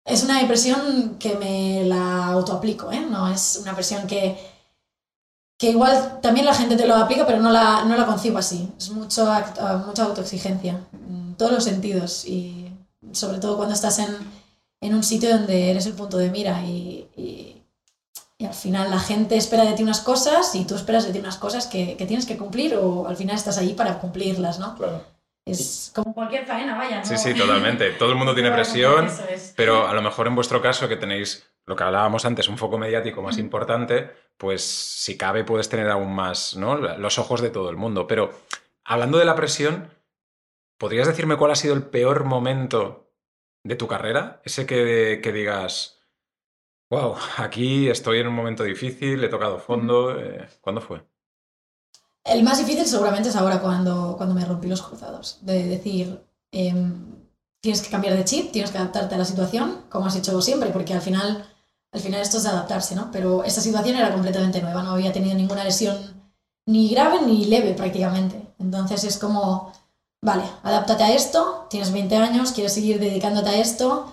Es 0.05 0.25
una 0.25 0.45
presión 0.49 1.17
que 1.21 1.37
me 1.37 1.85
la 1.85 2.27
autoaplico, 2.27 2.91
¿eh? 2.91 3.07
No 3.09 3.29
es 3.29 3.61
una 3.62 3.75
presión 3.75 4.09
que, 4.09 4.37
que 5.57 5.71
igual 5.71 6.19
también 6.21 6.47
la 6.47 6.55
gente 6.55 6.75
te 6.75 6.88
lo 6.88 6.97
aplica, 6.97 7.25
pero 7.25 7.38
no 7.38 7.51
la, 7.53 7.85
no 7.85 7.97
la 7.97 8.07
concibo 8.07 8.38
así. 8.38 8.69
Es 8.77 8.91
mucho, 8.91 9.31
ah, 9.31 9.85
mucha 9.87 10.03
autoexigencia, 10.03 10.81
en 11.09 11.37
todos 11.37 11.53
los 11.53 11.62
sentidos 11.62 12.25
y 12.25 12.72
sobre 13.12 13.38
todo 13.38 13.57
cuando 13.57 13.75
estás 13.75 13.99
en, 13.99 14.15
en 14.81 14.95
un 14.95 15.03
sitio 15.03 15.31
donde 15.31 15.71
eres 15.71 15.87
el 15.87 15.95
punto 15.95 16.17
de 16.19 16.31
mira 16.31 16.62
y, 16.65 17.09
y- 17.17 17.59
y 18.38 18.45
al 18.47 18.55
final 18.55 18.91
la 18.91 18.99
gente 18.99 19.37
espera 19.37 19.65
de 19.65 19.75
ti 19.75 19.83
unas 19.85 20.01
cosas 20.01 20.55
y 20.57 20.65
tú 20.65 20.75
esperas 20.75 21.05
de 21.07 21.12
ti 21.12 21.19
unas 21.21 21.37
cosas 21.38 21.67
que, 21.69 21.97
que 21.97 22.07
tienes 22.07 22.27
que 22.27 22.37
cumplir 22.37 22.75
o 22.75 23.07
al 23.07 23.17
final 23.17 23.37
estás 23.37 23.57
allí 23.59 23.75
para 23.75 23.99
cumplirlas, 24.01 24.59
¿no? 24.59 24.75
Claro. 24.77 25.05
Es 25.45 25.93
como 25.95 26.12
cualquier 26.15 26.45
faena, 26.47 26.77
vaya, 26.77 26.99
¿no? 27.01 27.05
Sí, 27.05 27.19
sí, 27.19 27.35
totalmente. 27.35 27.91
Todo 27.93 28.11
el 28.11 28.17
mundo 28.17 28.35
tiene 28.35 28.51
presión, 28.53 29.07
es. 29.07 29.53
pero 29.57 29.87
a 29.87 29.95
lo 29.95 30.03
mejor 30.03 30.27
en 30.27 30.35
vuestro 30.35 30.61
caso 30.61 30.88
que 30.88 30.97
tenéis 30.97 31.45
lo 31.67 31.77
que 31.77 31.85
hablábamos 31.85 32.25
antes, 32.25 32.49
un 32.49 32.59
foco 32.59 32.79
mediático 32.79 33.23
más 33.23 33.38
importante, 33.38 34.11
pues 34.37 34.62
si 34.65 35.17
cabe 35.17 35.45
puedes 35.45 35.69
tener 35.69 35.88
aún 35.88 36.12
más 36.12 36.57
¿no? 36.57 36.77
los 36.77 37.19
ojos 37.19 37.41
de 37.41 37.51
todo 37.51 37.71
el 37.71 37.77
mundo. 37.77 38.09
Pero 38.09 38.33
hablando 38.85 39.19
de 39.19 39.25
la 39.25 39.37
presión, 39.37 39.88
¿podrías 40.83 41.07
decirme 41.07 41.37
cuál 41.37 41.53
ha 41.53 41.55
sido 41.55 41.75
el 41.75 41.85
peor 41.85 42.25
momento 42.25 43.14
de 43.62 43.77
tu 43.77 43.87
carrera? 43.87 44.42
Ese 44.45 44.66
que, 44.66 45.21
que 45.23 45.31
digas, 45.31 46.01
wow, 46.90 47.14
aquí 47.37 47.88
estoy 47.88 48.18
en 48.18 48.27
un 48.27 48.35
momento 48.35 48.64
difícil, 48.64 49.23
he 49.23 49.29
tocado 49.29 49.61
fondo. 49.61 50.18
Eh, 50.18 50.49
¿Cuándo 50.61 50.81
fue? 50.81 51.07
El 52.25 52.42
más 52.42 52.59
difícil 52.59 52.85
seguramente 52.85 53.29
es 53.29 53.37
ahora 53.37 53.61
cuando, 53.61 54.16
cuando 54.16 54.35
me 54.35 54.45
rompí 54.45 54.66
los 54.66 54.83
cruzados. 54.83 55.38
De 55.42 55.68
decir, 55.68 56.21
em, 56.51 57.14
tienes 57.61 57.81
que 57.81 57.90
cambiar 57.90 58.16
de 58.16 58.25
chip, 58.25 58.51
tienes 58.51 58.73
que 58.73 58.79
adaptarte 58.79 59.14
a 59.14 59.18
la 59.18 59.25
situación, 59.25 59.85
como 59.88 60.07
has 60.07 60.16
hecho 60.16 60.42
siempre, 60.42 60.71
porque 60.71 60.95
al 60.95 61.01
final, 61.01 61.49
al 61.92 62.01
final 62.01 62.21
esto 62.21 62.38
es 62.38 62.42
de 62.42 62.49
adaptarse, 62.49 62.97
¿no? 62.97 63.09
Pero 63.12 63.45
esta 63.45 63.61
situación 63.61 63.95
era 63.95 64.12
completamente 64.12 64.61
nueva, 64.61 64.83
no 64.83 64.95
había 64.95 65.12
tenido 65.12 65.37
ninguna 65.37 65.62
lesión 65.62 65.97
ni 66.66 66.88
grave 66.88 67.23
ni 67.25 67.45
leve 67.45 67.73
prácticamente. 67.75 68.53
Entonces 68.59 69.05
es 69.05 69.16
como, 69.16 69.73
vale, 70.23 70.45
adáptate 70.63 71.03
a 71.03 71.13
esto, 71.13 71.67
tienes 71.69 71.93
20 71.93 72.17
años, 72.17 72.53
quieres 72.53 72.73
seguir 72.73 72.99
dedicándote 72.99 73.51
a 73.51 73.59
esto. 73.59 74.13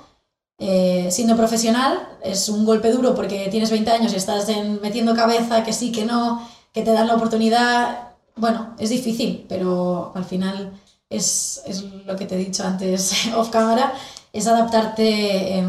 Eh, 0.61 1.07
siendo 1.09 1.37
profesional 1.37 2.17
es 2.21 2.49
un 2.49 2.65
golpe 2.65 2.91
duro 2.91 3.15
porque 3.15 3.47
tienes 3.49 3.71
20 3.71 3.91
años 3.91 4.11
y 4.11 4.17
estás 4.17 4.47
metiendo 4.81 5.15
cabeza, 5.15 5.63
que 5.63 5.71
sí, 5.71 5.91
que 5.91 6.03
no, 6.03 6.45
que 6.73 6.81
te 6.81 6.91
dan 6.91 7.07
la 7.07 7.15
oportunidad. 7.15 8.09
Bueno, 8.35 8.75
es 8.79 8.89
difícil, 8.89 9.45
pero 9.47 10.11
al 10.15 10.25
final 10.25 10.73
es, 11.09 11.61
es 11.65 11.83
lo 11.83 12.15
que 12.15 12.25
te 12.25 12.35
he 12.35 12.39
dicho 12.39 12.63
antes 12.65 13.29
off 13.35 13.49
cámara, 13.49 13.93
es 14.33 14.47
adaptarte 14.47 15.63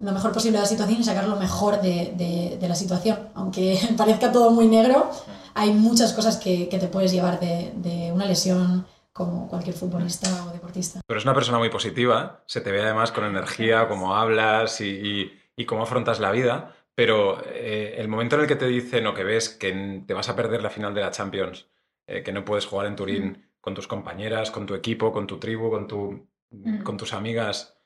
lo 0.00 0.12
mejor 0.12 0.32
posible 0.32 0.58
a 0.58 0.62
la 0.62 0.66
situación 0.66 1.00
y 1.00 1.04
sacar 1.04 1.26
lo 1.26 1.36
mejor 1.36 1.80
de, 1.80 2.58
de, 2.60 2.68
la 2.68 2.74
situación. 2.74 3.18
Aunque 3.34 3.78
parezca 3.96 4.32
todo 4.32 4.50
muy 4.50 4.66
negro, 4.68 5.10
hay 5.54 5.72
muchas 5.72 6.12
cosas 6.12 6.36
que, 6.36 6.68
que 6.68 6.78
te 6.78 6.88
puedes 6.88 7.12
llevar 7.12 7.40
de, 7.40 7.72
de 7.76 8.12
una 8.12 8.26
lesión 8.26 8.86
como 9.14 9.48
cualquier 9.48 9.76
futbolista 9.76 10.28
o 10.44 10.52
deportista. 10.52 11.00
Pero 11.06 11.18
es 11.18 11.24
una 11.24 11.34
persona 11.34 11.58
muy 11.58 11.70
positiva, 11.70 12.42
se 12.46 12.60
te 12.60 12.72
ve 12.72 12.82
además 12.82 13.12
con 13.12 13.24
energía, 13.24 13.88
cómo 13.88 14.16
hablas 14.16 14.80
y, 14.80 15.32
y, 15.56 15.64
cómo 15.64 15.84
afrontas 15.84 16.18
la 16.18 16.32
vida, 16.32 16.74
pero 16.96 17.40
eh, 17.46 17.94
el 17.96 18.08
momento 18.08 18.34
en 18.34 18.42
el 18.42 18.48
que 18.48 18.56
te 18.56 18.66
dicen 18.66 19.06
o 19.06 19.14
que 19.14 19.22
ves 19.22 19.48
que 19.48 20.02
te 20.04 20.14
vas 20.14 20.28
a 20.28 20.34
perder 20.34 20.62
la 20.62 20.70
final 20.70 20.92
de 20.94 21.00
la 21.00 21.12
Champions, 21.12 21.68
eh, 22.08 22.24
que 22.24 22.32
no 22.32 22.44
puedes 22.44 22.66
jugar 22.66 22.86
en 22.86 22.96
Turín 22.96 23.24
mm. 23.24 23.60
con 23.60 23.74
tus 23.74 23.86
compañeras, 23.86 24.50
con 24.50 24.66
tu 24.66 24.74
equipo, 24.74 25.12
con 25.12 25.28
tu 25.28 25.38
tribu, 25.38 25.70
con, 25.70 25.86
tu, 25.86 26.28
mm. 26.50 26.82
con 26.82 26.96
tus 26.96 27.12
amigas, 27.12 27.76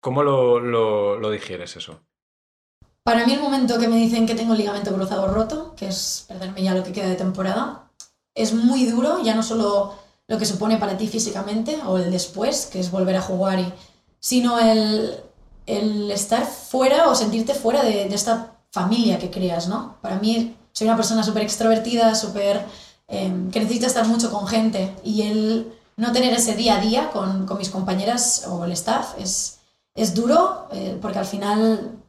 ¿cómo 0.00 0.24
lo, 0.24 0.58
lo, 0.58 1.20
lo 1.20 1.30
digieres 1.30 1.76
eso? 1.76 2.00
Para 3.04 3.24
mí 3.24 3.32
el 3.32 3.40
momento 3.40 3.78
que 3.78 3.86
me 3.86 3.96
dicen 3.96 4.26
que 4.26 4.34
tengo 4.34 4.54
el 4.54 4.58
ligamento 4.58 4.92
cruzado 4.92 5.32
roto, 5.32 5.76
que 5.76 5.86
es 5.86 6.24
perderme 6.26 6.64
ya 6.64 6.74
lo 6.74 6.82
que 6.82 6.92
queda 6.92 7.08
de 7.08 7.14
temporada, 7.14 7.92
es 8.34 8.52
muy 8.52 8.86
duro, 8.86 9.22
ya 9.22 9.36
no 9.36 9.44
solo 9.44 10.07
lo 10.28 10.38
que 10.38 10.46
supone 10.46 10.76
para 10.76 10.96
ti 10.96 11.08
físicamente 11.08 11.80
o 11.86 11.96
el 11.96 12.10
después, 12.12 12.66
que 12.66 12.78
es 12.78 12.90
volver 12.90 13.16
a 13.16 13.22
jugar, 13.22 13.58
y, 13.58 13.72
sino 14.20 14.58
el, 14.58 15.16
el 15.66 16.10
estar 16.10 16.46
fuera 16.46 17.08
o 17.08 17.14
sentirte 17.14 17.54
fuera 17.54 17.82
de, 17.82 18.08
de, 18.08 18.14
esta 18.14 18.52
familia 18.70 19.18
que 19.18 19.30
creas, 19.30 19.68
¿no? 19.68 19.96
Para 20.02 20.18
mí 20.18 20.54
soy 20.72 20.86
una 20.86 20.96
persona 20.96 21.22
súper 21.22 21.42
extrovertida, 21.42 22.14
súper... 22.14 22.64
Eh, 23.10 23.32
que 23.50 23.60
necesita 23.60 23.86
estar 23.86 24.06
mucho 24.06 24.30
con 24.30 24.46
gente 24.46 24.94
y 25.02 25.22
el 25.22 25.72
no 25.96 26.12
tener 26.12 26.34
ese 26.34 26.54
día 26.54 26.76
a 26.76 26.80
día 26.80 27.10
con, 27.10 27.46
con 27.46 27.56
mis 27.56 27.70
compañeras 27.70 28.44
o 28.46 28.66
el 28.66 28.72
staff 28.72 29.14
es, 29.18 29.60
es 29.94 30.14
duro 30.14 30.68
eh, 30.72 30.98
porque 31.00 31.18
al 31.18 31.24
final, 31.24 32.02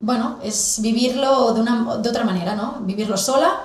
bueno, 0.00 0.40
es 0.42 0.80
vivirlo 0.82 1.54
de, 1.54 1.60
una, 1.60 1.96
de 1.98 2.08
otra 2.08 2.24
manera, 2.24 2.56
¿no? 2.56 2.80
Vivirlo 2.80 3.16
sola, 3.16 3.64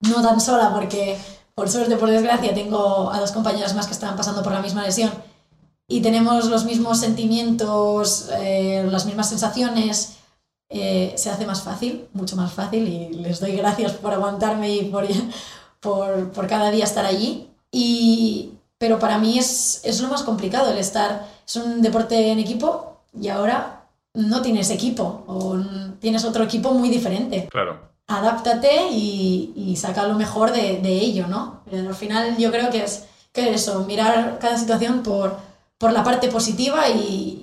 no 0.00 0.22
tan 0.22 0.40
sola 0.40 0.72
porque 0.72 1.18
por 1.54 1.68
suerte, 1.68 1.96
por 1.96 2.10
desgracia, 2.10 2.54
tengo 2.54 3.10
a 3.10 3.20
dos 3.20 3.32
compañeras 3.32 3.74
más 3.74 3.86
que 3.86 3.92
están 3.92 4.16
pasando 4.16 4.42
por 4.42 4.52
la 4.52 4.62
misma 4.62 4.84
lesión 4.84 5.10
y 5.86 6.00
tenemos 6.00 6.46
los 6.46 6.64
mismos 6.64 7.00
sentimientos, 7.00 8.30
eh, 8.40 8.86
las 8.90 9.04
mismas 9.04 9.28
sensaciones, 9.28 10.16
eh, 10.70 11.12
se 11.16 11.28
hace 11.28 11.46
más 11.46 11.62
fácil, 11.62 12.08
mucho 12.14 12.36
más 12.36 12.52
fácil 12.52 12.88
y 12.88 13.08
les 13.14 13.40
doy 13.40 13.52
gracias 13.52 13.92
por 13.92 14.14
aguantarme 14.14 14.74
y 14.74 14.84
por, 14.86 15.06
por, 15.80 16.30
por 16.30 16.46
cada 16.46 16.70
día 16.70 16.84
estar 16.84 17.04
allí. 17.04 17.48
Y, 17.70 18.52
pero 18.78 18.98
para 18.98 19.18
mí 19.18 19.38
es, 19.38 19.82
es 19.84 20.00
lo 20.00 20.08
más 20.08 20.22
complicado 20.22 20.70
el 20.70 20.78
estar, 20.78 21.28
es 21.46 21.56
un 21.56 21.82
deporte 21.82 22.30
en 22.30 22.38
equipo 22.38 22.96
y 23.20 23.28
ahora 23.28 23.84
no 24.14 24.40
tienes 24.40 24.70
equipo 24.70 25.24
o 25.26 25.58
tienes 26.00 26.24
otro 26.24 26.44
equipo 26.44 26.72
muy 26.72 26.88
diferente. 26.88 27.48
Claro 27.50 27.91
adáptate 28.06 28.88
y, 28.90 29.52
y 29.56 29.76
saca 29.76 30.06
lo 30.06 30.14
mejor 30.14 30.52
de, 30.52 30.78
de, 30.78 30.92
ello, 30.92 31.26
¿no? 31.28 31.62
Pero 31.70 31.88
al 31.88 31.94
final 31.94 32.36
yo 32.36 32.50
creo 32.50 32.70
que 32.70 32.84
es, 32.84 33.08
que 33.32 33.50
eso, 33.50 33.84
mirar 33.86 34.38
cada 34.40 34.56
situación 34.56 35.02
por, 35.02 35.36
por 35.78 35.92
la 35.92 36.04
parte 36.04 36.28
positiva 36.28 36.88
y, 36.88 37.40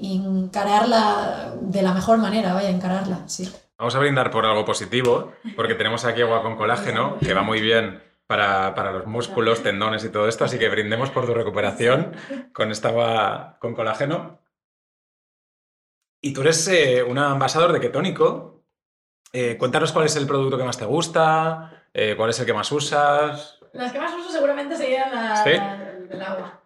encararla 0.49 1.53
de 1.61 1.81
la 1.83 1.93
mejor 1.93 2.17
manera, 2.17 2.53
vaya, 2.53 2.69
encararla, 2.69 3.27
sí. 3.27 3.47
Vamos 3.77 3.95
a 3.95 3.99
brindar 3.99 4.31
por 4.31 4.45
algo 4.45 4.65
positivo, 4.65 5.33
porque 5.55 5.75
tenemos 5.75 6.05
aquí 6.05 6.21
agua 6.21 6.41
con 6.41 6.57
colágeno, 6.57 7.17
que 7.19 7.33
va 7.33 7.43
muy 7.43 7.61
bien 7.61 8.01
para, 8.25 8.73
para, 8.73 8.91
los 8.91 9.05
músculos, 9.05 9.61
tendones 9.61 10.03
y 10.03 10.09
todo 10.09 10.27
esto, 10.27 10.45
así 10.45 10.57
que 10.57 10.69
brindemos 10.69 11.11
por 11.11 11.25
tu 11.25 11.33
recuperación 11.33 12.15
con 12.51 12.71
esta 12.71 12.89
agua 12.89 13.57
con 13.59 13.75
colágeno. 13.75 14.39
Y 16.21 16.33
tú 16.33 16.41
eres 16.41 16.67
eh, 16.67 17.03
un 17.03 17.17
ambasador 17.17 17.71
de 17.71 17.79
Ketónico, 17.79 18.58
eh, 19.31 19.57
cuéntanos 19.57 19.91
cuál 19.91 20.05
es 20.05 20.15
el 20.15 20.25
producto 20.25 20.57
que 20.57 20.63
más 20.63 20.77
te 20.77 20.85
gusta, 20.85 21.83
eh, 21.93 22.15
cuál 22.17 22.31
es 22.31 22.39
el 22.39 22.45
que 22.45 22.53
más 22.53 22.71
usas. 22.71 23.59
Las 23.73 23.91
que 23.91 23.99
más 23.99 24.13
uso 24.13 24.31
seguramente 24.31 24.75
serían 24.75 25.13
la, 25.13 25.43
¿Sí? 25.43 25.51
del 26.09 26.21
agua. 26.21 26.59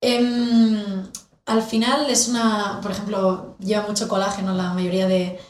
Eh, 0.00 1.02
al 1.46 1.62
final 1.62 2.08
es 2.08 2.28
una, 2.28 2.80
por 2.82 2.90
ejemplo, 2.92 3.56
lleva 3.58 3.86
mucho 3.86 4.08
colágeno 4.08 4.54
la 4.54 4.72
mayoría 4.72 5.08
de, 5.08 5.40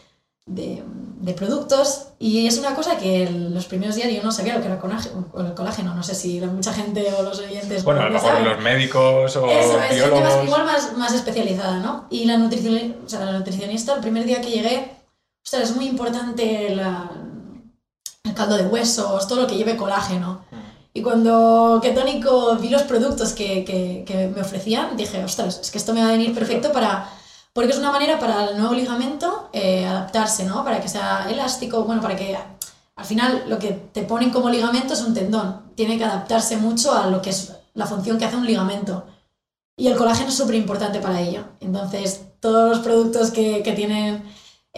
de, 0.47 0.83
de, 0.87 1.33
productos 1.35 2.09
y 2.19 2.47
es 2.47 2.59
una 2.59 2.75
cosa 2.75 2.97
que 2.97 3.29
los 3.31 3.67
primeros 3.67 3.97
días 3.97 4.13
yo 4.13 4.23
no 4.23 4.31
sabía 4.31 4.55
lo 4.55 4.61
que 4.61 4.67
era 4.67 4.77
el 4.77 5.55
colágeno, 5.55 5.95
no 5.95 6.03
sé 6.03 6.15
si 6.15 6.41
mucha 6.41 6.73
gente 6.73 7.13
o 7.19 7.23
los 7.23 7.39
oyentes... 7.41 7.85
Bueno, 7.85 8.03
a 8.03 8.05
lo 8.05 8.13
mejor 8.13 8.41
los 8.41 8.61
médicos 8.61 9.37
o 9.37 9.47
Eso, 9.47 9.83
es 9.83 9.95
biólogos... 9.95 10.23
Más, 10.23 10.45
igual 10.45 10.65
más, 10.65 10.97
más 10.97 11.15
especializada, 11.15 11.81
¿no? 11.81 12.07
Y 12.11 12.25
la, 12.25 12.37
nutricion, 12.39 12.97
o 13.05 13.09
sea, 13.09 13.25
la 13.25 13.33
nutricionista, 13.33 13.95
el 13.95 14.01
primer 14.01 14.25
día 14.25 14.41
que 14.41 14.51
llegué 14.51 14.91
sea, 15.49 15.63
es 15.63 15.75
muy 15.75 15.87
importante 15.87 16.75
la, 16.75 17.11
el 18.25 18.35
caldo 18.35 18.57
de 18.57 18.67
huesos, 18.67 19.27
todo 19.29 19.43
lo 19.43 19.47
que 19.47 19.57
lleve 19.57 19.77
colágeno. 19.77 20.45
Y 20.93 21.03
cuando 21.03 21.79
Ketónico 21.83 22.57
vi 22.57 22.71
los 22.71 22.83
productos 22.83 23.33
que, 23.33 23.65
que, 23.65 24.05
que, 24.07 24.29
me 24.29 24.41
ofrecían, 24.41 24.97
dije, 24.97 25.23
ostras, 25.23 25.61
es 25.61 25.71
que 25.71 25.79
esto 25.79 25.93
me 25.93 26.01
va 26.01 26.09
a 26.09 26.13
venir 26.13 26.35
perfecto 26.35 26.73
para... 26.73 27.11
Porque 27.53 27.73
es 27.73 27.79
una 27.79 27.93
manera 27.93 28.19
para 28.19 28.51
el 28.51 28.59
nuevo 28.59 28.75
ligamento 28.75 29.49
eh, 29.53 29.87
adaptarse, 29.87 30.45
¿no? 30.45 30.65
Para 30.65 30.81
que 30.81 30.89
sea 30.89 31.27
elástico, 31.31 31.85
bueno, 31.85 32.03
para 32.03 32.17
que 32.17 32.37
al 32.97 33.05
final 33.05 33.45
lo 33.47 33.59
que 33.59 33.73
te 33.93 34.03
ponen 34.03 34.31
como 34.31 34.51
ligamento 34.51 34.95
es 34.95 35.03
un 35.03 35.15
tendón. 35.15 35.71
Tiene 35.75 35.97
que 35.97 36.05
adaptarse 36.05 36.57
mucho 36.57 36.93
a 36.93 37.07
lo 37.09 37.23
que 37.23 37.31
es 37.31 37.53
la 37.75 37.87
función 37.87 38.19
que 38.19 38.25
hace 38.25 38.37
un 38.37 38.47
ligamento. 38.47 39.07
Y 39.77 39.89
el 39.89 39.97
colágeno 39.97 40.31
es 40.31 40.37
súper 40.37 40.55
importante 40.55 40.99
para 41.01 41.21
ello. 41.21 41.45
Entonces, 41.61 42.23
todos 42.41 42.71
los 42.71 42.79
productos 42.81 43.31
que, 43.31 43.63
que 43.63 43.73
tienen 43.73 44.23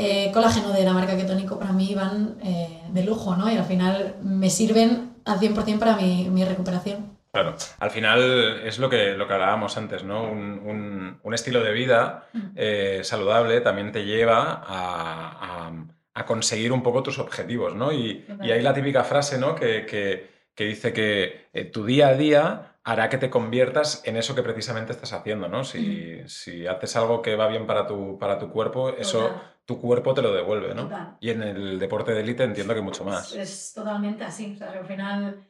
eh, 0.00 0.30
colágeno 0.32 0.70
de 0.70 0.84
la 0.84 0.92
marca 0.92 1.16
Ketónico 1.16 1.58
para 1.58 1.72
mí 1.72 1.92
van 1.92 2.36
eh, 2.44 2.82
de 2.92 3.02
lujo, 3.02 3.34
¿no? 3.34 3.50
Y 3.50 3.56
al 3.56 3.64
final 3.64 4.14
me 4.22 4.48
sirven 4.48 5.16
al 5.24 5.40
100% 5.40 5.80
para 5.80 5.96
mi, 5.96 6.28
mi, 6.30 6.44
recuperación. 6.44 7.18
Claro, 7.32 7.56
al 7.80 7.90
final 7.90 8.60
es 8.64 8.78
lo 8.78 8.88
que, 8.88 9.14
lo 9.14 9.26
que 9.26 9.34
hablábamos 9.34 9.76
antes, 9.76 10.04
¿no? 10.04 10.22
Un, 10.22 10.60
un, 10.64 11.18
un 11.20 11.34
estilo 11.34 11.64
de 11.64 11.72
vida 11.72 12.28
eh, 12.54 13.00
saludable 13.02 13.60
también 13.60 13.90
te 13.90 14.04
lleva 14.04 14.62
a, 14.64 15.66
a, 15.66 15.72
a, 16.14 16.24
conseguir 16.24 16.70
un 16.70 16.84
poco 16.84 17.02
tus 17.02 17.18
objetivos, 17.18 17.74
¿no? 17.74 17.92
Y, 17.92 18.24
y 18.40 18.52
hay 18.52 18.62
la 18.62 18.74
típica 18.74 19.02
frase, 19.02 19.36
¿no? 19.36 19.56
Que, 19.56 19.84
que, 19.84 20.30
que 20.54 20.64
dice 20.64 20.92
que 20.92 21.48
eh, 21.52 21.64
tu 21.64 21.84
día 21.84 22.08
a 22.08 22.14
día 22.14 22.76
hará 22.84 23.08
que 23.08 23.18
te 23.18 23.30
conviertas 23.30 24.00
en 24.06 24.16
eso 24.16 24.36
que 24.36 24.44
precisamente 24.44 24.92
estás 24.92 25.12
haciendo, 25.12 25.48
¿no? 25.48 25.64
Si, 25.64 26.20
mm. 26.22 26.28
si 26.28 26.66
haces 26.68 26.94
algo 26.94 27.20
que 27.20 27.34
va 27.34 27.48
bien 27.48 27.66
para 27.66 27.88
tu, 27.88 28.16
para 28.16 28.38
tu 28.38 28.48
cuerpo, 28.50 28.90
eso 28.90 29.34
tu 29.68 29.78
cuerpo 29.78 30.14
te 30.14 30.22
lo 30.22 30.32
devuelve, 30.32 30.74
¿no? 30.74 30.84
Total. 30.84 31.18
Y 31.20 31.28
en 31.28 31.42
el 31.42 31.78
deporte 31.78 32.12
de 32.12 32.22
élite 32.22 32.42
entiendo 32.42 32.74
que 32.74 32.80
mucho 32.80 33.04
más. 33.04 33.34
Es, 33.34 33.50
es 33.50 33.72
totalmente 33.74 34.24
así. 34.24 34.54
O 34.54 34.56
sea, 34.56 34.70
al 34.70 34.86
final, 34.86 35.46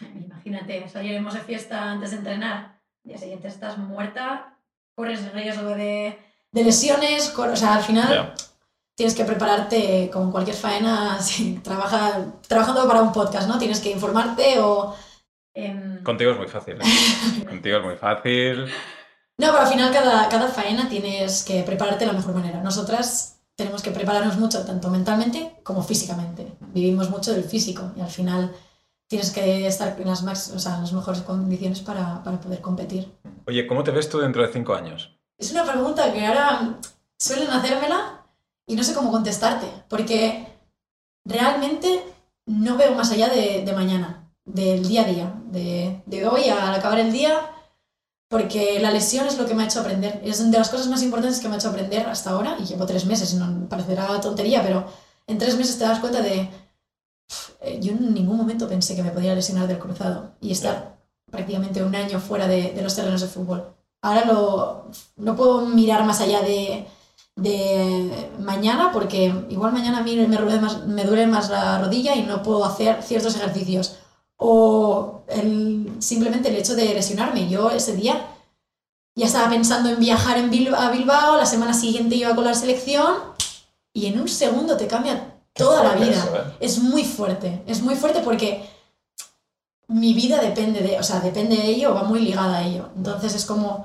imagínate, 0.00 0.88
salimos 0.88 1.34
de 1.34 1.40
fiesta 1.40 1.90
antes 1.92 2.12
de 2.12 2.16
entrenar, 2.16 2.80
al 3.04 3.08
día 3.10 3.18
siguiente 3.18 3.48
estás 3.48 3.76
muerta, 3.76 4.58
corres 4.94 5.30
riesgo 5.34 5.68
de, 5.68 6.18
de 6.50 6.64
lesiones, 6.64 7.38
o 7.38 7.56
sea, 7.56 7.74
al 7.74 7.82
final... 7.82 8.08
Yeah. 8.08 8.34
Tienes 8.94 9.14
que 9.14 9.24
prepararte 9.24 10.10
con 10.12 10.30
cualquier 10.30 10.54
faena, 10.54 11.18
si 11.20 11.54
trabaja, 11.60 12.26
trabajando 12.46 12.86
para 12.86 13.00
un 13.00 13.10
podcast, 13.10 13.48
¿no? 13.48 13.58
Tienes 13.58 13.80
que 13.80 13.90
informarte 13.90 14.60
o 14.60 14.94
Eh... 15.54 16.00
Contigo 16.02 16.32
es 16.32 16.38
muy 16.38 16.46
fácil. 16.46 16.74
¿eh? 16.74 17.44
Contigo 17.48 17.78
es 17.78 17.84
muy 17.84 17.96
fácil. 17.96 18.66
No, 19.38 19.46
pero 19.46 19.60
al 19.60 19.66
final 19.66 19.92
cada, 19.92 20.28
cada 20.28 20.48
faena 20.48 20.88
tienes 20.90 21.42
que 21.42 21.62
prepararte 21.62 22.04
de 22.04 22.12
la 22.12 22.18
mejor 22.18 22.34
manera. 22.34 22.62
Nosotras 22.62 23.41
tenemos 23.56 23.82
que 23.82 23.90
prepararnos 23.90 24.38
mucho, 24.38 24.64
tanto 24.64 24.90
mentalmente 24.90 25.58
como 25.62 25.82
físicamente. 25.82 26.52
Vivimos 26.72 27.10
mucho 27.10 27.32
del 27.32 27.44
físico 27.44 27.92
y 27.96 28.00
al 28.00 28.10
final 28.10 28.54
tienes 29.08 29.30
que 29.30 29.66
estar 29.66 29.94
en 30.00 30.06
las, 30.06 30.22
max, 30.22 30.52
o 30.54 30.58
sea, 30.58 30.76
en 30.76 30.82
las 30.82 30.92
mejores 30.92 31.22
condiciones 31.22 31.80
para, 31.80 32.22
para 32.22 32.40
poder 32.40 32.60
competir. 32.60 33.12
Oye, 33.46 33.66
¿cómo 33.66 33.84
te 33.84 33.90
ves 33.90 34.08
tú 34.08 34.18
dentro 34.18 34.42
de 34.42 34.52
cinco 34.52 34.74
años? 34.74 35.16
Es 35.38 35.50
una 35.50 35.64
pregunta 35.64 36.12
que 36.12 36.24
ahora 36.24 36.78
suelen 37.18 37.50
hacérmela 37.50 38.24
y 38.66 38.74
no 38.74 38.82
sé 38.82 38.94
cómo 38.94 39.10
contestarte, 39.10 39.66
porque 39.88 40.46
realmente 41.26 42.04
no 42.46 42.76
veo 42.76 42.94
más 42.94 43.10
allá 43.12 43.28
de, 43.28 43.62
de 43.64 43.72
mañana, 43.72 44.30
del 44.44 44.86
día 44.86 45.02
a 45.02 45.04
día, 45.04 45.34
de, 45.46 46.02
de 46.06 46.26
hoy 46.26 46.48
al 46.48 46.74
acabar 46.74 46.98
el 46.98 47.12
día, 47.12 47.50
porque 48.32 48.80
la 48.80 48.90
lesión 48.90 49.26
es 49.26 49.36
lo 49.36 49.44
que 49.44 49.54
me 49.54 49.62
ha 49.62 49.66
hecho 49.66 49.80
aprender, 49.80 50.22
es 50.24 50.50
de 50.50 50.56
las 50.56 50.70
cosas 50.70 50.86
más 50.88 51.02
importantes 51.02 51.38
que 51.38 51.48
me 51.48 51.54
ha 51.54 51.58
hecho 51.58 51.68
aprender 51.68 52.06
hasta 52.06 52.30
ahora, 52.30 52.56
y 52.58 52.64
llevo 52.64 52.86
tres 52.86 53.04
meses, 53.04 53.34
no 53.34 53.68
parecerá 53.68 54.18
tontería, 54.22 54.62
pero 54.62 54.86
en 55.26 55.36
tres 55.36 55.54
meses 55.58 55.76
te 55.76 55.84
das 55.84 55.98
cuenta 55.98 56.22
de, 56.22 56.48
eh, 57.60 57.78
yo 57.82 57.92
en 57.92 58.14
ningún 58.14 58.38
momento 58.38 58.66
pensé 58.66 58.96
que 58.96 59.02
me 59.02 59.10
podía 59.10 59.34
lesionar 59.34 59.68
del 59.68 59.78
cruzado 59.78 60.30
y 60.40 60.50
estar 60.50 60.96
prácticamente 61.30 61.82
un 61.82 61.94
año 61.94 62.18
fuera 62.20 62.48
de, 62.48 62.72
de 62.72 62.80
los 62.80 62.96
terrenos 62.96 63.20
de 63.20 63.28
fútbol. 63.28 63.66
Ahora 64.00 64.24
lo, 64.24 64.86
no 65.16 65.36
puedo 65.36 65.66
mirar 65.66 66.02
más 66.06 66.22
allá 66.22 66.40
de, 66.40 66.86
de 67.36 68.30
mañana 68.38 68.92
porque 68.94 69.26
igual 69.50 69.74
mañana 69.74 69.98
a 69.98 70.02
mí 70.02 70.16
me, 70.16 70.36
duele 70.38 70.58
más, 70.58 70.86
me 70.86 71.04
duele 71.04 71.26
más 71.26 71.50
la 71.50 71.82
rodilla 71.82 72.16
y 72.16 72.22
no 72.22 72.42
puedo 72.42 72.64
hacer 72.64 73.02
ciertos 73.02 73.36
ejercicios. 73.36 73.98
O 74.44 75.22
el, 75.28 75.92
simplemente 76.00 76.48
el 76.48 76.56
hecho 76.56 76.74
de 76.74 76.94
lesionarme. 76.94 77.48
Yo 77.48 77.70
ese 77.70 77.94
día 77.94 78.26
ya 79.14 79.26
estaba 79.26 79.50
pensando 79.50 79.90
en 79.90 80.00
viajar 80.00 80.38
en 80.38 80.74
a 80.74 80.90
Bilbao, 80.90 81.36
la 81.36 81.46
semana 81.46 81.74
siguiente 81.74 82.16
iba 82.16 82.34
con 82.34 82.44
la 82.44 82.54
selección 82.54 83.14
y 83.92 84.06
en 84.06 84.20
un 84.20 84.28
segundo 84.28 84.76
te 84.76 84.86
cambia 84.86 85.34
toda 85.52 85.84
la 85.84 85.94
vida. 85.94 86.10
Eso, 86.10 86.36
¿eh? 86.36 86.56
Es 86.60 86.78
muy 86.78 87.04
fuerte, 87.04 87.62
es 87.66 87.82
muy 87.82 87.94
fuerte 87.94 88.20
porque 88.20 88.68
mi 89.88 90.14
vida 90.14 90.40
depende 90.40 90.80
de, 90.80 90.98
o 90.98 91.02
sea, 91.02 91.20
depende 91.20 91.56
de 91.56 91.66
ello, 91.66 91.94
va 91.94 92.04
muy 92.04 92.20
ligada 92.20 92.58
a 92.58 92.66
ello. 92.66 92.88
Entonces 92.96 93.34
es 93.34 93.44
como, 93.44 93.84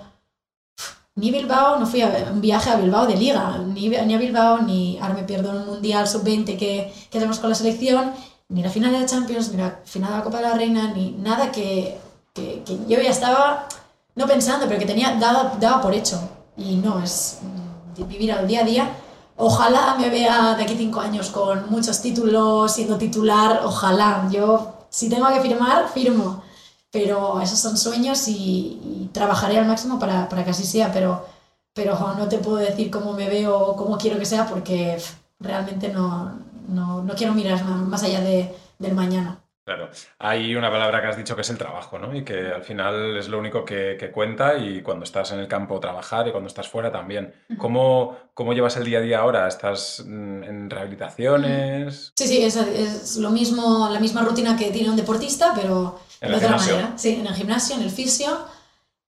ni 1.16 1.32
Bilbao, 1.32 1.80
no 1.80 1.86
fui 1.86 2.02
a 2.02 2.30
un 2.32 2.40
viaje 2.40 2.70
a 2.70 2.78
Bilbao 2.78 3.06
de 3.06 3.18
liga, 3.18 3.58
ni, 3.58 3.90
ni 3.90 4.16
a 4.16 4.18
Bilbao, 4.18 4.60
ni 4.62 4.98
ahora 5.00 5.16
me 5.16 5.24
pierdo 5.24 5.52
un 5.52 5.66
Mundial 5.66 6.08
Sub-20 6.08 6.58
que, 6.58 6.94
que 7.10 7.18
hacemos 7.18 7.40
con 7.40 7.50
la 7.50 7.56
selección, 7.56 8.14
ni 8.50 8.64
la 8.64 8.70
final 8.70 8.92
de 8.92 9.00
la 9.00 9.06
Champions, 9.06 9.52
ni 9.52 9.58
la 9.58 9.80
final 9.86 10.12
de 10.12 10.18
la 10.18 10.24
Copa 10.24 10.38
de 10.38 10.44
la 10.44 10.54
Reina, 10.54 10.94
ni 10.94 11.12
nada 11.12 11.52
que, 11.52 12.00
que, 12.34 12.64
yo 12.88 13.00
ya 13.02 13.10
estaba, 13.10 13.68
no 14.16 14.26
pensando, 14.26 14.68
pero 14.68 14.80
que 14.80 14.86
tenía, 14.86 15.16
daba, 15.16 15.56
daba 15.60 15.82
por 15.82 15.94
hecho. 15.94 16.20
Y 16.56 16.78
no, 16.78 17.02
es 17.04 17.40
mm, 17.42 18.08
vivir 18.08 18.32
al 18.32 18.48
día 18.48 18.62
a 18.62 18.64
día. 18.64 18.90
Ojalá 19.36 19.96
me 20.00 20.10
vea 20.10 20.56
de 20.56 20.64
aquí 20.64 20.76
cinco 20.78 21.00
años 21.00 21.30
con 21.30 21.70
muchos 21.70 22.02
títulos, 22.02 22.74
siendo 22.74 22.98
titular, 22.98 23.62
ojalá. 23.64 24.28
Yo, 24.32 24.74
si 24.90 25.10
tengo 25.10 25.28
que 25.28 25.42
firmar, 25.42 25.90
firmo. 25.90 26.44
Pero 26.90 27.42
esos 27.42 27.60
son 27.60 27.78
sueños 27.78 28.28
y, 28.28 29.10
trabajaré 29.14 29.58
al 29.60 29.68
máximo 29.68 30.00
para, 30.00 30.30
para, 30.30 30.44
que 30.44 30.52
así 30.52 30.66
sea, 30.66 30.92
pero, 30.92 31.26
pero 31.74 31.98
no 32.18 32.28
te 32.28 32.38
puedo 32.40 32.58
decir 32.58 32.90
cómo 32.92 33.14
me 33.14 33.30
veo 33.30 33.58
o 33.58 33.76
cómo 33.76 33.98
quiero 33.98 34.20
que 34.20 34.26
sea 34.26 34.48
porque 34.48 34.98
realmente 35.40 35.90
no, 35.90 36.34
no, 36.68 37.02
no, 37.04 37.14
quiero 37.16 37.34
mirar 37.34 37.64
más, 37.66 38.04
allá 38.04 38.22
de, 38.22 38.54
del 38.80 38.94
mañana. 38.94 39.40
Claro, 39.66 39.90
hay 40.20 40.56
una 40.56 40.72
palabra 40.72 41.02
que 41.02 41.08
has 41.08 41.18
dicho 41.18 41.36
que 41.36 41.42
es 41.42 41.50
el 41.50 41.58
trabajo, 41.58 42.00
¿no? 42.00 42.16
Y 42.16 42.24
que 42.24 42.54
al 42.54 42.64
final 42.64 43.18
es 43.18 43.28
lo 43.28 43.38
único 43.38 43.66
que, 43.66 43.98
que, 44.00 44.12
cuenta 44.12 44.58
y 44.58 44.82
cuando 44.82 45.04
estás 45.04 45.34
en 45.34 45.40
el 45.40 45.50
campo 45.50 45.80
trabajar 45.82 46.26
y 46.26 46.32
cuando 46.32 46.48
estás 46.48 46.70
fuera 46.70 46.90
también. 46.90 47.34
¿Cómo, 47.58 48.16
cómo 48.34 48.54
llevas 48.54 48.78
el 48.78 48.86
día 48.86 49.00
a 49.00 49.02
día 49.02 49.20
ahora? 49.20 49.46
¿Estás 49.46 50.00
en 50.00 50.70
rehabilitaciones? 50.70 52.14
Sí, 52.16 52.28
sí, 52.28 52.44
es, 52.44 52.56
es 52.56 53.18
lo 53.18 53.30
mismo, 53.32 53.90
la 53.92 54.00
misma 54.00 54.22
rutina 54.22 54.56
que 54.56 54.72
tiene 54.72 54.90
un 54.90 54.96
deportista, 54.96 55.52
pero 55.54 56.00
¿En 56.22 56.30
de 56.30 56.36
el 56.36 56.36
otra 56.36 56.48
gimnasio? 56.50 56.76
manera. 56.76 56.98
Sí, 56.98 57.16
en 57.20 57.28
el 57.28 57.34
gimnasio, 57.34 57.76
en 57.76 57.82
el 57.82 57.90
fisio. 57.92 58.46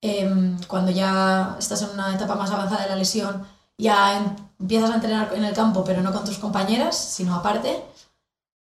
Eh, 0.01 0.29
cuando 0.67 0.91
ya 0.91 1.55
estás 1.59 1.81
en 1.83 1.89
una 1.91 2.15
etapa 2.15 2.35
más 2.35 2.51
avanzada 2.51 2.83
de 2.83 2.89
la 2.89 2.95
lesión, 2.95 3.45
ya 3.79 4.35
empiezas 4.59 4.91
a 4.91 4.95
entrenar 4.95 5.31
en 5.33 5.45
el 5.45 5.53
campo, 5.53 5.83
pero 5.83 6.01
no 6.01 6.13
con 6.13 6.25
tus 6.25 6.37
compañeras, 6.37 6.95
sino 6.95 7.33
aparte. 7.33 7.81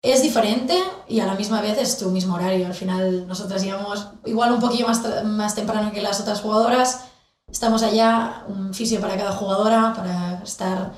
Es 0.02 0.24
diferente 0.24 0.82
y 1.08 1.20
a 1.20 1.28
la 1.28 1.36
misma 1.36 1.62
vez 1.62 1.78
es 1.78 1.98
tu 1.98 2.10
mismo 2.10 2.34
horario. 2.36 2.66
Al 2.66 2.74
final 2.74 3.28
nosotras 3.28 3.64
íbamos 3.64 4.08
igual 4.26 4.54
un 4.54 4.60
poquillo 4.60 4.88
más, 4.88 5.04
más 5.26 5.54
temprano 5.54 5.92
que 5.92 6.02
las 6.02 6.20
otras 6.22 6.42
jugadoras. 6.42 7.02
Estamos 7.48 7.84
allá, 7.84 8.46
un 8.48 8.74
fisio 8.74 9.00
para 9.02 9.18
cada 9.18 9.34
jugadora, 9.34 9.94
para 9.96 10.42
estar 10.44 10.94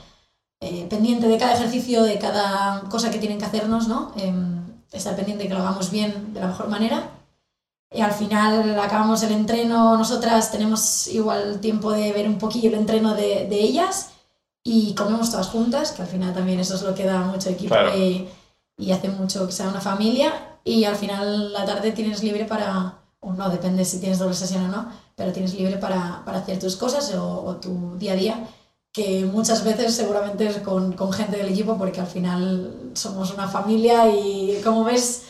eh, 0.62 0.86
pendiente 0.90 1.28
de 1.28 1.38
cada 1.38 1.56
ejercicio, 1.56 2.04
de 2.04 2.20
cada 2.20 2.82
cosa 2.90 3.10
que 3.10 3.18
tienen 3.18 3.40
que 3.40 3.46
hacernos, 3.46 3.88
¿no? 3.88 4.14
Eh, 4.16 4.32
estar 4.92 5.16
pendiente 5.16 5.44
de 5.44 5.50
que 5.50 5.56
lo 5.56 5.62
hagamos 5.62 5.90
bien 5.90 6.34
de 6.34 6.40
la 6.40 6.48
mejor 6.48 6.70
manera. 6.70 7.10
Y 7.94 8.02
al 8.02 8.12
final 8.12 8.80
acabamos 8.80 9.22
el 9.24 9.32
entreno, 9.32 9.96
nosotras 9.98 10.52
tenemos 10.52 11.08
igual 11.08 11.60
tiempo 11.60 11.92
de 11.92 12.12
ver 12.12 12.28
un 12.28 12.38
poquillo 12.40 12.70
el 12.70 12.76
entreno 12.76 13.14
de, 13.14 13.48
de 13.48 13.60
ellas 13.62 14.10
y 14.64 14.96
comemos 14.96 15.30
todas 15.30 15.48
juntas, 15.48 15.92
que 15.92 16.02
al 16.02 16.08
final 16.08 16.34
también 16.34 16.60
eso 16.60 16.76
es 16.76 16.82
lo 16.82 16.96
que 16.96 17.06
da 17.06 17.20
mucho 17.20 17.50
equipo 17.50 17.76
Claro. 17.76 17.96
y, 17.98 18.28
y 18.78 18.92
hace 18.92 19.10
mucho 19.10 19.46
que 19.46 19.52
sea 19.52 19.68
una 19.68 19.82
familia. 19.82 20.34
Y 20.64 20.86
al 20.86 20.96
final 20.96 21.52
la 21.54 21.66
tarde 21.66 21.92
tienes 21.92 22.24
libre 22.24 22.46
para, 22.46 22.96
o 23.20 23.34
no, 23.34 23.50
depende 23.50 23.84
si 23.86 24.00
tienes 24.00 24.18
doble 24.18 24.34
sesión 24.34 24.64
o 24.66 24.68
no, 24.70 24.88
pero 25.16 25.32
tienes 25.34 25.54
libre 25.54 25.78
para, 25.78 26.24
para 26.26 26.40
hacer 26.40 26.58
tus 26.58 26.76
cosas 26.78 27.14
o, 27.14 27.44
o, 27.46 27.56
tu 27.58 27.96
día 27.98 28.14
a 28.14 28.16
día, 28.16 28.48
que 28.92 29.26
muchas 29.26 29.64
veces 29.64 29.94
seguramente 29.94 30.48
es 30.48 30.58
con, 30.60 30.94
con 30.94 31.12
gente 31.12 31.38
del 31.38 31.50
equipo, 31.50 31.78
porque 31.78 32.00
al 32.00 32.08
final 32.08 32.92
somos 32.94 33.32
una 33.34 33.48
familia 33.48 34.08
y 34.10 34.62
como 34.64 34.84
ves 34.86 35.24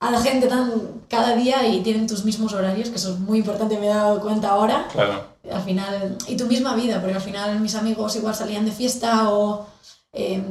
a 0.00 0.10
la 0.10 0.20
gente 0.20 0.46
tan 0.46 0.72
cada 1.08 1.34
día 1.34 1.66
y 1.66 1.80
tienen 1.82 2.06
tus 2.06 2.24
mismos 2.24 2.52
horarios, 2.52 2.90
que 2.90 2.96
eso 2.96 3.12
es 3.14 3.18
muy 3.18 3.38
importante, 3.38 3.78
me 3.78 3.86
he 3.86 3.88
dado 3.88 4.20
cuenta 4.20 4.50
ahora. 4.50 4.86
Claro. 4.92 5.24
Al 5.50 5.62
final, 5.62 6.16
y 6.28 6.36
tu 6.36 6.46
misma 6.46 6.74
vida, 6.74 7.00
porque 7.00 7.14
al 7.16 7.20
final 7.22 7.58
mis 7.60 7.74
amigos 7.74 8.14
igual 8.16 8.34
salían 8.34 8.64
de 8.64 8.70
fiesta 8.72 9.30
o 9.30 9.66
eh, 10.12 10.42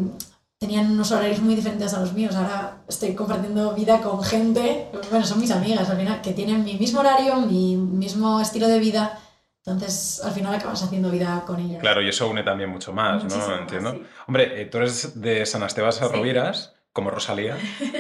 tenían 0.58 0.92
unos 0.92 1.12
horarios 1.12 1.40
muy 1.40 1.56
diferentes 1.56 1.94
a 1.94 2.00
los 2.02 2.14
míos. 2.14 2.36
Ahora 2.36 2.78
estoy 2.90 3.14
compartiendo 3.14 3.74
vida 3.74 4.02
con 4.02 4.24
gente, 4.24 4.88
bueno, 5.12 5.26
son 5.26 5.40
mis 5.40 5.52
amigas 5.52 5.90
al 5.90 5.98
final, 5.98 6.22
que 6.22 6.34
tienen 6.34 6.64
mi 6.64 6.74
mismo 6.76 7.00
horario, 7.02 7.36
mi 7.38 7.76
mismo 7.78 8.42
estilo 8.42 8.68
de 8.68 8.80
vida. 8.80 9.20
Entonces, 9.66 10.22
al 10.24 10.32
final 10.32 10.56
acabas 10.56 10.82
haciendo 10.82 11.12
vida 11.12 11.44
con 11.46 11.60
ellas. 11.60 11.82
Claro, 11.82 12.02
y 12.02 12.08
eso 12.10 12.28
une 12.30 12.42
también 12.42 12.70
mucho 12.70 12.94
más, 12.94 13.24
Muchísimo 13.24 13.48
¿no? 13.48 13.52
más, 13.52 13.62
Entiendo. 13.62 13.92
sí. 13.92 14.04
Hombre, 14.28 14.62
eh, 14.62 14.66
tú 14.66 14.78
eres 14.78 15.20
de 15.22 15.46
San 15.46 15.62
Esteban 15.64 15.92
Sarroviras, 15.92 16.74
como 16.98 17.12
Rosalía. 17.12 17.56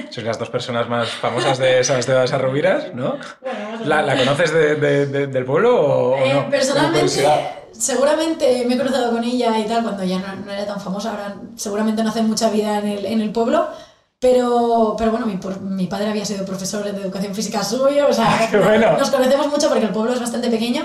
Sois 0.10 0.26
las 0.26 0.40
dos 0.42 0.50
personas 0.50 0.90
más 0.90 1.08
famosas 1.10 1.60
de 1.60 1.84
San 1.84 2.00
Esteban 2.00 2.28
Sarroviras, 2.28 2.96
¿no? 2.96 3.18
Bueno, 3.42 3.86
¿La, 3.86 4.02
la 4.02 4.18
conoces 4.18 4.52
de, 4.52 4.74
de- 4.76 5.06
de- 5.06 5.28
del 5.28 5.46
pueblo 5.46 5.70
o, 5.80 6.18
Eh, 6.18 6.34
no? 6.34 6.50
Personalmente, 6.50 7.24
seguramente 7.72 8.66
me 8.66 8.74
he 8.74 8.78
cruzado 8.80 9.12
con 9.12 9.24
ella 9.24 9.58
y 9.60 9.66
tal 9.66 9.84
cuando 9.84 10.04
ya 10.04 10.18
no, 10.18 10.36
no 10.46 10.52
era 10.52 10.66
tan 10.66 10.80
famosa. 10.82 11.12
Ahora 11.12 11.36
seguramente 11.56 12.02
no 12.04 12.10
hace 12.10 12.24
mucha 12.24 12.50
vida 12.50 12.80
en 12.80 12.88
el, 12.88 13.06
en 13.06 13.22
el 13.22 13.32
pueblo. 13.32 13.68
Pero, 14.20 14.96
pero 14.98 15.12
bueno, 15.12 15.28
mi, 15.28 15.38
por- 15.38 15.62
mi 15.62 15.86
padre 15.86 16.08
había 16.10 16.26
sido 16.26 16.44
profesor 16.44 16.84
de 16.84 16.90
educación 16.90 17.36
física 17.36 17.64
suyo, 17.64 18.08
o 18.10 18.14
sea, 18.14 18.48
¡Qué 18.50 18.58
bueno! 18.58 18.98
nos 18.98 19.12
conocemos 19.12 19.46
mucho 19.48 19.70
porque 19.70 19.86
el 19.86 19.92
pueblo 19.92 20.12
es 20.14 20.20
bastante 20.20 20.50
pequeño 20.50 20.82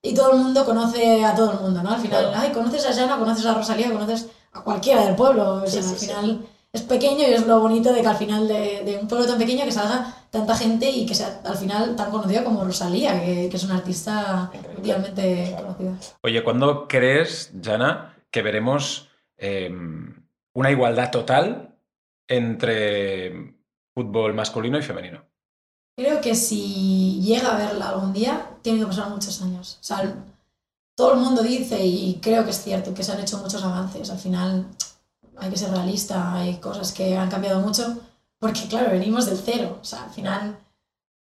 y 0.00 0.14
todo 0.14 0.30
el 0.30 0.38
mundo 0.38 0.64
conoce 0.64 1.24
a 1.24 1.34
todo 1.34 1.54
el 1.54 1.58
mundo, 1.58 1.82
¿no? 1.82 1.90
Al 1.90 2.00
final, 2.00 2.26
Claro. 2.28 2.38
ay, 2.40 2.50
conoces 2.52 2.86
a 2.86 2.92
Jana, 2.94 3.18
conoces 3.18 3.44
a 3.46 3.54
Rosalía, 3.54 3.90
conoces 3.90 4.28
a 4.52 4.60
cualquiera 4.62 5.04
del 5.04 5.16
pueblo, 5.16 5.54
o 5.64 5.66
sea, 5.66 5.82
Sí, 5.82 5.94
sí, 6.06 6.10
al 6.12 6.24
sí. 6.26 6.40
Es 6.72 6.82
pequeño 6.82 7.20
y 7.26 7.32
es 7.32 7.46
lo 7.46 7.60
bonito 7.60 7.92
de 7.92 8.02
que 8.02 8.06
al 8.08 8.16
final 8.16 8.46
de, 8.46 8.82
de 8.84 8.98
un 8.98 9.08
pueblo 9.08 9.26
tan 9.26 9.38
pequeño 9.38 9.64
que 9.64 9.72
salga 9.72 10.14
tanta 10.30 10.54
gente 10.54 10.90
y 10.90 11.06
que 11.06 11.14
sea 11.14 11.40
al 11.44 11.56
final 11.56 11.96
tan 11.96 12.10
conocida 12.10 12.44
como 12.44 12.64
Rosalía, 12.64 13.18
que, 13.24 13.48
que 13.48 13.56
es 13.56 13.64
una 13.64 13.76
artista 13.76 14.50
mundialmente 14.74 15.46
Claro. 15.48 15.66
conocida. 15.76 15.94
Oye, 16.22 16.44
¿cuándo 16.44 16.86
crees, 16.86 17.52
Jana, 17.62 18.14
que 18.30 18.42
veremos 18.42 19.08
eh, 19.38 19.70
una 20.54 20.70
igualdad 20.70 21.10
total 21.10 21.74
entre 22.28 23.54
fútbol 23.94 24.34
masculino 24.34 24.78
y 24.78 24.82
femenino? 24.82 25.24
Creo 25.96 26.20
que 26.20 26.34
si 26.34 27.20
llega 27.22 27.54
a 27.54 27.58
verla 27.58 27.88
algún 27.88 28.12
día, 28.12 28.50
tiene 28.62 28.80
que 28.80 28.86
pasar 28.86 29.08
muchos 29.08 29.40
años. 29.42 29.78
O 29.80 29.84
sea, 29.84 30.14
todo 30.96 31.14
el 31.14 31.20
mundo 31.20 31.42
dice, 31.42 31.84
y 31.84 32.20
creo 32.22 32.44
que 32.44 32.50
es 32.50 32.62
cierto, 32.62 32.94
que 32.94 33.02
se 33.02 33.12
han 33.12 33.20
hecho 33.20 33.38
muchos 33.38 33.64
avances. 33.64 34.08
Al 34.10 34.18
final 34.18 34.66
hay 35.40 35.50
que 35.50 35.56
ser 35.56 35.70
realista, 35.70 36.34
hay 36.34 36.56
cosas 36.56 36.92
que 36.92 37.16
han 37.16 37.30
cambiado 37.30 37.60
mucho, 37.60 37.98
porque 38.38 38.66
claro, 38.68 38.90
venimos 38.90 39.26
del 39.26 39.38
cero. 39.38 39.78
O 39.80 39.84
sea, 39.84 40.04
al 40.04 40.10
final 40.10 40.58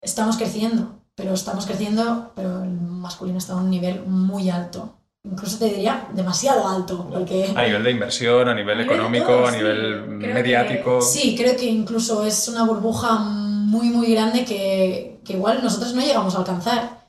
estamos 0.01 0.37
creciendo, 0.37 0.97
pero 1.15 1.35
estamos 1.35 1.67
creciendo, 1.67 2.33
pero 2.35 2.63
el 2.65 2.71
masculino 2.71 3.39
está 3.39 3.55
a 3.55 3.57
un 3.57 3.71
nivel 3.71 4.03
muy 4.07 4.51
alto. 4.51 4.95
Incluso 5.23 5.59
te 5.59 5.67
diría 5.67 6.09
demasiado 6.15 6.67
alto, 6.67 7.07
porque... 7.13 7.53
A 7.55 7.65
nivel 7.65 7.85
de 7.85 7.91
inversión, 7.91 8.49
a 8.49 8.55
nivel 8.55 8.79
A 8.79 8.83
nivel 8.83 8.89
de 8.89 8.95
económico, 8.95 9.27
todo, 9.27 9.47
a 9.47 9.51
sí. 9.51 9.59
nivel 9.59 10.19
que- 10.19 10.33
mediático. 10.35 11.03
Sí, 11.03 11.35
creo 11.37 11.57
que 11.57 11.67
incluso 11.67 12.25
es 12.25 12.49
una 12.49 12.65
burbuja 12.65 13.17
muy, 13.19 13.91
muy 13.91 14.11
grande 14.13 14.45
que, 14.47 15.21
que 15.25 15.35
igual 15.35 15.63
nosotros 15.63 15.95
no 15.95 16.01
llegamos 16.01 16.35
a 16.35 16.39
alcanzar. 16.39 17.01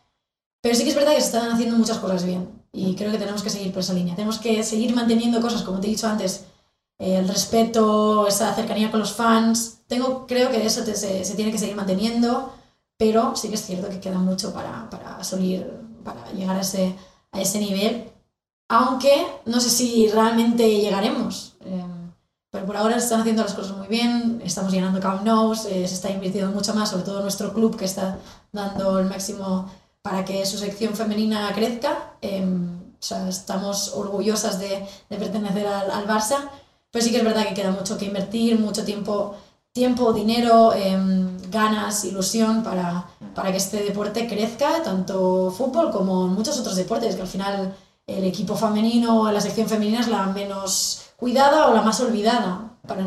Pero 0.62 0.76
sí 0.76 0.84
que 0.84 0.90
es 0.90 0.96
verdad 0.96 1.14
que 1.16 1.22
se 1.22 1.28
están 1.28 1.52
haciendo 1.52 1.78
muchas 1.78 1.98
cosas 2.00 2.26
bien 2.26 2.50
y 2.74 2.96
creo 2.96 3.12
que 3.12 3.18
tenemos 3.18 3.42
que 3.44 3.50
seguir 3.50 3.72
por 3.72 3.80
esa 3.82 3.94
línea. 3.94 4.14
Tenemos 4.16 4.38
que 4.40 4.62
seguir 4.64 4.94
manteniendo 4.94 5.40
cosas, 5.42 5.64
como 5.64 5.80
te 5.80 5.88
he 5.88 5.90
dicho 5.90 6.08
antes, 6.08 6.46
el 7.02 7.28
respeto, 7.28 8.28
esa 8.28 8.54
cercanía 8.54 8.92
con 8.92 9.00
los 9.00 9.14
fans. 9.14 9.80
Tengo, 9.88 10.28
creo 10.28 10.52
que 10.52 10.66
eso 10.66 10.86
se, 10.86 11.26
se, 11.26 11.36
tiene 11.36 11.52
que 11.52 11.58
seguir 11.58 11.76
manteniendo, 11.76 12.54
pero 12.98 13.36
sí 13.36 13.50
que 13.50 13.56
es 13.56 13.66
cierto 13.66 13.90
que 13.90 14.00
queda 14.00 14.20
mucho 14.20 14.54
para, 14.54 14.88
para, 14.90 15.24
salir, 15.24 15.68
para 16.04 16.32
llegar 16.32 16.56
a 16.56 16.62
ese, 16.62 16.96
a 17.32 17.42
ese 17.42 17.60
nivel, 17.60 18.12
aunque 18.70 19.26
no 19.46 19.60
sé 19.60 19.70
si 19.70 20.10
realmente 20.10 20.80
llegaremos. 20.80 21.56
Eh, 21.66 21.84
pero 22.52 22.66
por 22.66 22.78
ahora 22.78 23.00
se 23.00 23.06
están 23.06 23.22
haciendo 23.22 23.44
las 23.44 23.54
cosas 23.54 23.76
muy 23.78 23.88
bien, 23.88 24.42
estamos 24.44 24.72
llenando 24.72 25.00
Camp 25.00 25.24
Nou, 25.24 25.56
se 25.56 25.84
está 25.86 26.12
invirtiendo 26.12 26.52
mucho 26.52 26.76
más, 26.76 26.90
sobre 26.90 27.04
todo 27.04 27.22
nuestro 27.22 27.54
club 27.54 27.78
que 27.78 27.86
está 27.86 28.20
dando 28.52 29.00
el 29.00 29.08
máximo 29.08 29.72
para 30.02 30.26
que 30.26 30.46
su 30.46 30.58
sección 30.58 30.94
femenina 30.96 31.52
crezca. 31.54 32.14
Em, 32.22 32.78
o 32.78 33.04
sea, 33.04 33.28
estamos 33.30 33.94
orgullosas 33.96 34.60
de, 34.60 34.86
de 35.10 35.18
pertenecer 35.18 35.66
al, 35.66 35.90
al, 35.90 36.08
Barça, 36.08 36.50
pero 36.92 37.04
sí 37.04 37.12
que 37.12 37.18
es 37.18 37.24
verdad 37.24 37.48
que 37.48 37.54
queda 37.54 37.72
mucho 37.72 37.98
que 37.98 38.06
invertir, 38.06 38.60
mucho 38.60 38.84
tiempo, 38.84 39.36
tiempo 39.72 40.14
dinero, 40.14 40.74
em, 40.74 41.38
ganas, 41.50 42.04
ilusión 42.06 42.64
para, 42.64 43.06
para 43.34 43.52
que 43.52 43.58
este 43.58 43.84
deporte 43.84 44.28
crezca, 44.28 44.84
tanto 44.84 45.52
fútbol 45.52 45.92
como 45.92 46.28
muchos 46.28 46.60
otros 46.60 46.76
deportes, 46.76 47.16
que 47.16 47.22
al 47.22 47.28
final 47.28 47.76
el 48.08 48.26
equipo 48.26 48.56
femenino, 48.56 49.32
la 49.32 49.42
sección 49.42 49.68
femenina 49.68 50.02
es 50.02 50.08
la 50.08 50.26
menos 50.28 51.04
cuidada 51.16 51.68
o 51.68 51.74
la 51.74 51.82
más 51.82 52.00
olvidada. 52.02 52.72
Para, 52.88 53.06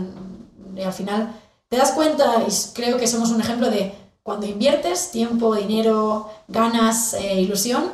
y 0.77 0.83
al 0.83 0.93
final 0.93 1.33
te 1.69 1.77
das 1.77 1.93
cuenta, 1.93 2.45
y 2.47 2.53
creo 2.75 2.97
que 2.97 3.07
somos 3.07 3.31
un 3.31 3.41
ejemplo 3.41 3.71
de 3.71 3.95
cuando 4.23 4.47
inviertes 4.47 5.11
tiempo, 5.11 5.55
dinero, 5.55 6.31
ganas, 6.49 7.15
eh, 7.15 7.41
ilusión, 7.43 7.93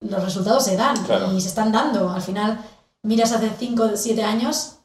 los 0.00 0.24
resultados 0.24 0.64
se 0.64 0.76
dan 0.76 0.96
y 1.34 1.40
se 1.40 1.48
están 1.48 1.70
dando. 1.70 2.10
Al 2.10 2.22
final, 2.22 2.60
miras 3.02 3.32
hace 3.32 3.50
5 3.56 3.82
o 3.82 3.96
7 3.96 4.22
años, 4.24 4.77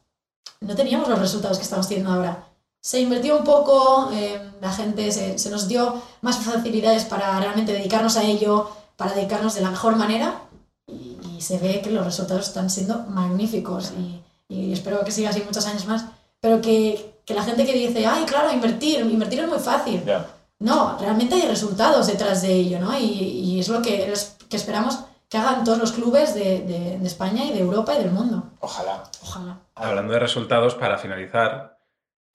no 0.61 0.75
teníamos 0.75 1.07
los 1.09 1.19
resultados 1.19 1.57
que 1.57 1.63
estamos 1.63 1.87
teniendo 1.87 2.13
ahora. 2.13 2.47
Se 2.81 2.99
invirtió 2.99 3.37
un 3.37 3.43
poco, 3.43 4.09
eh, 4.13 4.41
la 4.61 4.71
gente 4.71 5.11
se, 5.11 5.37
se, 5.37 5.49
nos 5.49 5.67
dio 5.67 6.01
más 6.21 6.37
facilidades 6.37 7.05
para 7.05 7.39
realmente 7.39 7.71
dedicarnos 7.71 8.17
a 8.17 8.23
ello, 8.23 8.69
para 8.97 9.13
dedicarnos 9.13 9.55
de 9.55 9.61
la 9.61 9.71
mejor 9.71 9.95
manera 9.95 10.41
y, 10.87 11.17
y 11.35 11.41
se 11.41 11.59
ve 11.59 11.81
que 11.81 11.91
los 11.91 12.05
resultados 12.05 12.47
están 12.47 12.69
siendo 12.69 12.99
magníficos. 13.07 13.93
Y, 13.97 14.21
y 14.49 14.73
espero 14.73 15.03
que 15.03 15.11
siga 15.11 15.29
así 15.29 15.41
muchos 15.45 15.65
años 15.65 15.85
más, 15.85 16.05
pero 16.39 16.61
que, 16.61 17.21
que, 17.25 17.33
la 17.33 17.43
gente 17.43 17.65
que 17.65 17.73
dice, 17.73 18.05
ay, 18.05 18.25
claro, 18.25 18.51
invertir, 18.51 18.99
invertir 18.99 19.39
es 19.39 19.49
muy 19.49 19.59
fácil. 19.59 20.03
Yeah. 20.03 20.27
No, 20.59 20.97
realmente 20.99 21.35
hay 21.35 21.47
resultados 21.47 22.07
detrás 22.07 22.41
de 22.41 22.53
ello, 22.53 22.79
¿no? 22.79 22.97
Y, 22.97 23.03
y 23.03 23.59
es 23.59 23.69
lo 23.69 23.81
que, 23.81 24.11
es, 24.11 24.35
que 24.49 24.57
esperamos 24.57 24.99
que 25.33 25.39
hagan 25.39 25.63
todos 25.63 25.79
los 25.79 25.93
clubes 25.93 26.35
de, 26.35 26.59
de, 26.59 26.99
de, 26.99 27.07
España 27.07 27.43
y 27.43 27.53
de 27.53 27.59
Europa 27.61 27.95
y 27.95 28.03
del 28.03 28.11
mundo. 28.11 28.51
Ojalá. 28.59 29.01
Ojalá. 29.23 29.61
Hablando 29.73 30.13
de 30.13 30.19
resultados, 30.19 30.75
para 30.75 30.99
finalizar, 30.99 31.79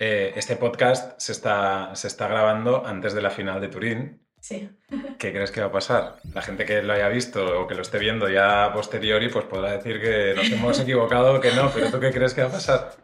eh, 0.01 0.33
este 0.35 0.57
podcast 0.57 1.13
se 1.17 1.31
está, 1.31 1.95
se 1.95 2.09
está 2.09 2.27
grabando 2.27 2.85
antes 2.85 3.15
de 3.15 3.23
la 3.23 3.31
final 3.31 3.61
de 3.61 3.69
Turín. 3.69 4.27
Sí. 4.41 4.69
¿Qué 5.21 5.31
crees 5.31 5.53
que 5.53 5.61
va 5.61 5.69
a 5.69 5.71
pasar? 5.71 6.17
La 6.35 6.43
gente 6.43 6.65
que 6.65 6.83
lo 6.83 6.93
haya 6.93 7.07
visto 7.07 7.61
o 7.61 7.69
que 7.69 7.77
lo 7.77 7.83
esté 7.83 8.01
viendo 8.01 8.29
ya 8.29 8.73
posteriori, 8.75 9.29
pues 9.29 9.45
podrá 9.45 9.75
decir 9.75 10.01
que 10.01 10.35
nos 10.35 10.51
hemos 10.51 10.81
equivocado 10.81 11.37
o 11.37 11.41
que 11.41 11.53
no, 11.53 11.71
pero 11.71 11.93
¿tú 11.93 12.01
qué 12.01 12.11
crees 12.11 12.35
que 12.35 12.43
va 12.43 12.49
a 12.49 12.53
pasar? 12.53 12.97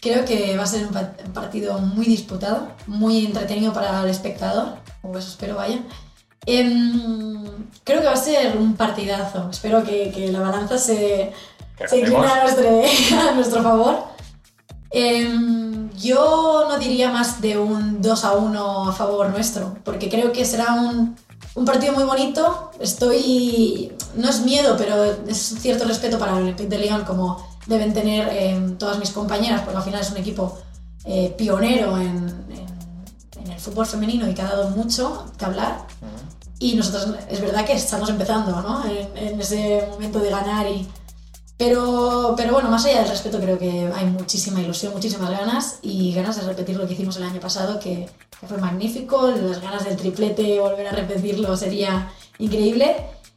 Creo 0.00 0.24
que 0.24 0.56
va 0.56 0.62
a 0.62 0.66
ser 0.66 0.86
un 0.86 1.32
partido 1.34 1.76
muy 1.78 2.06
disputado, 2.06 2.72
muy 2.86 3.26
entretenido 3.26 3.74
para 3.74 4.02
el 4.02 4.08
espectador, 4.08 4.78
o 5.02 5.10
eso 5.18 5.28
espero 5.28 5.56
vaya. 5.56 5.80
Eh, 6.46 7.44
creo 7.84 8.00
que 8.00 8.06
va 8.06 8.12
a 8.12 8.16
ser 8.16 8.56
un 8.56 8.74
partidazo. 8.74 9.48
Espero 9.50 9.84
que, 9.84 10.10
que 10.10 10.30
la 10.32 10.40
balanza 10.40 10.78
se, 10.78 11.32
se 11.86 11.98
incline 11.98 12.26
a 12.26 12.42
nuestro, 12.42 12.82
a 13.30 13.32
nuestro 13.32 13.62
favor. 13.62 14.04
Eh, 14.90 15.88
yo 15.96 16.66
no 16.68 16.78
diría 16.78 17.10
más 17.10 17.40
de 17.40 17.58
un 17.58 18.02
2 18.02 18.24
a 18.24 18.32
1 18.32 18.88
a 18.90 18.92
favor 18.92 19.30
nuestro, 19.30 19.76
porque 19.84 20.08
creo 20.08 20.32
que 20.32 20.44
será 20.44 20.74
un, 20.74 21.16
un 21.54 21.64
partido 21.64 21.92
muy 21.92 22.04
bonito. 22.04 22.70
Estoy. 22.80 23.92
No 24.16 24.28
es 24.28 24.40
miedo, 24.40 24.76
pero 24.76 25.04
es 25.26 25.38
cierto 25.60 25.84
respeto 25.86 26.18
para 26.18 26.32
el 26.32 26.42
Olympique 26.42 26.68
de 26.68 26.78
Lyon, 26.78 27.04
como 27.04 27.46
deben 27.66 27.94
tener 27.94 28.28
eh, 28.32 28.74
todas 28.78 28.98
mis 28.98 29.10
compañeras, 29.10 29.62
porque 29.62 29.78
al 29.78 29.84
final 29.84 30.00
es 30.00 30.10
un 30.10 30.18
equipo 30.18 30.58
eh, 31.04 31.34
pionero 31.38 31.96
en, 31.96 32.28
en, 32.50 33.44
en, 33.44 33.52
el 33.52 33.58
fútbol 33.58 33.86
femenino 33.86 34.28
y 34.28 34.34
que 34.34 34.42
ha 34.42 34.48
dado 34.48 34.70
mucho 34.70 35.32
que 35.38 35.44
hablar. 35.44 35.86
Y 36.62 36.74
nosotros, 36.76 37.08
es 37.28 37.40
verdad 37.40 37.64
que 37.64 37.72
estamos 37.72 38.08
empezando, 38.08 38.60
¿no? 38.62 38.84
En, 38.84 39.16
en 39.16 39.40
ese 39.40 39.86
momento 39.90 40.20
de 40.20 40.30
ganar 40.30 40.66
y 40.66 40.88
pero, 41.62 42.34
pero 42.36 42.54
bueno, 42.54 42.70
más 42.70 42.84
allá 42.86 43.02
del 43.02 43.08
respeto, 43.08 43.38
creo 43.38 43.56
que 43.56 43.88
hay 43.94 44.06
muchísima 44.06 44.60
ilusión, 44.60 44.92
muchísimas 44.92 45.30
ganas 45.30 45.78
y 45.80 46.12
ganas 46.12 46.40
de 46.40 46.46
repetir 46.46 46.76
lo 46.76 46.88
que 46.88 46.94
hicimos 46.94 47.16
el 47.18 47.22
año 47.22 47.38
pasado, 47.38 47.78
que, 47.78 48.08
que 48.40 48.46
fue 48.48 48.58
magnífico. 48.58 49.30
Las 49.30 49.60
ganas 49.60 49.84
del 49.84 49.96
triplete, 49.96 50.58
volver 50.58 50.88
a 50.88 50.90
repetirlo 50.90 51.56
sería 51.56 52.10
increíble. 52.38 52.96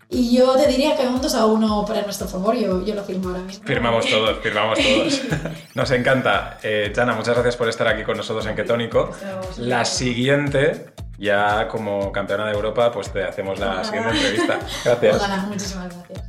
Y 0.10 0.36
yo 0.36 0.56
te 0.56 0.68
diría 0.68 0.96
que 0.96 1.06
un 1.06 1.22
2 1.22 1.36
a 1.36 1.46
1 1.46 1.86
para 1.86 2.02
nuestro 2.02 2.28
favor, 2.28 2.56
yo, 2.56 2.84
yo 2.84 2.96
lo 2.96 3.04
firmo 3.04 3.30
ahora 3.30 3.42
mismo. 3.42 3.64
Firmamos 3.66 4.08
todos, 4.08 4.40
firmamos 4.40 4.80
todos. 4.80 5.22
Nos 5.76 5.92
encanta. 5.92 6.58
Eh, 6.64 6.94
Jana, 6.96 7.14
muchas 7.14 7.36
gracias 7.36 7.56
por 7.58 7.70
estar 7.70 7.88
aquí 7.88 8.04
con 8.04 8.18
nosotros 8.18 8.46
en 8.48 8.56
Ketónico. 8.56 9.12
La 9.58 9.86
siguiente, 9.86 10.94
ya 11.18 11.68
como 11.68 12.12
campeona 12.12 12.46
de 12.46 12.54
Europa, 12.54 12.92
pues 12.92 13.12
te 13.12 13.24
hacemos 13.24 13.60
la 13.60 13.68
Ojalá. 13.68 13.84
siguiente 13.84 14.10
entrevista. 14.12 14.60
Gracias. 14.86 15.16
Ojalá, 15.16 15.38
muchísimas 15.44 15.94
gracias. 15.96 16.24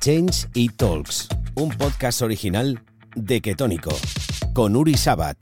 Change 0.00 0.48
y 0.54 0.68
Talks, 0.70 1.28
un 1.54 1.70
podcast 1.70 2.22
original 2.22 2.80
de 3.14 3.40
Ketónico, 3.40 3.90
con 4.54 4.76
Uri 4.76 4.96
Sabat. 4.96 5.36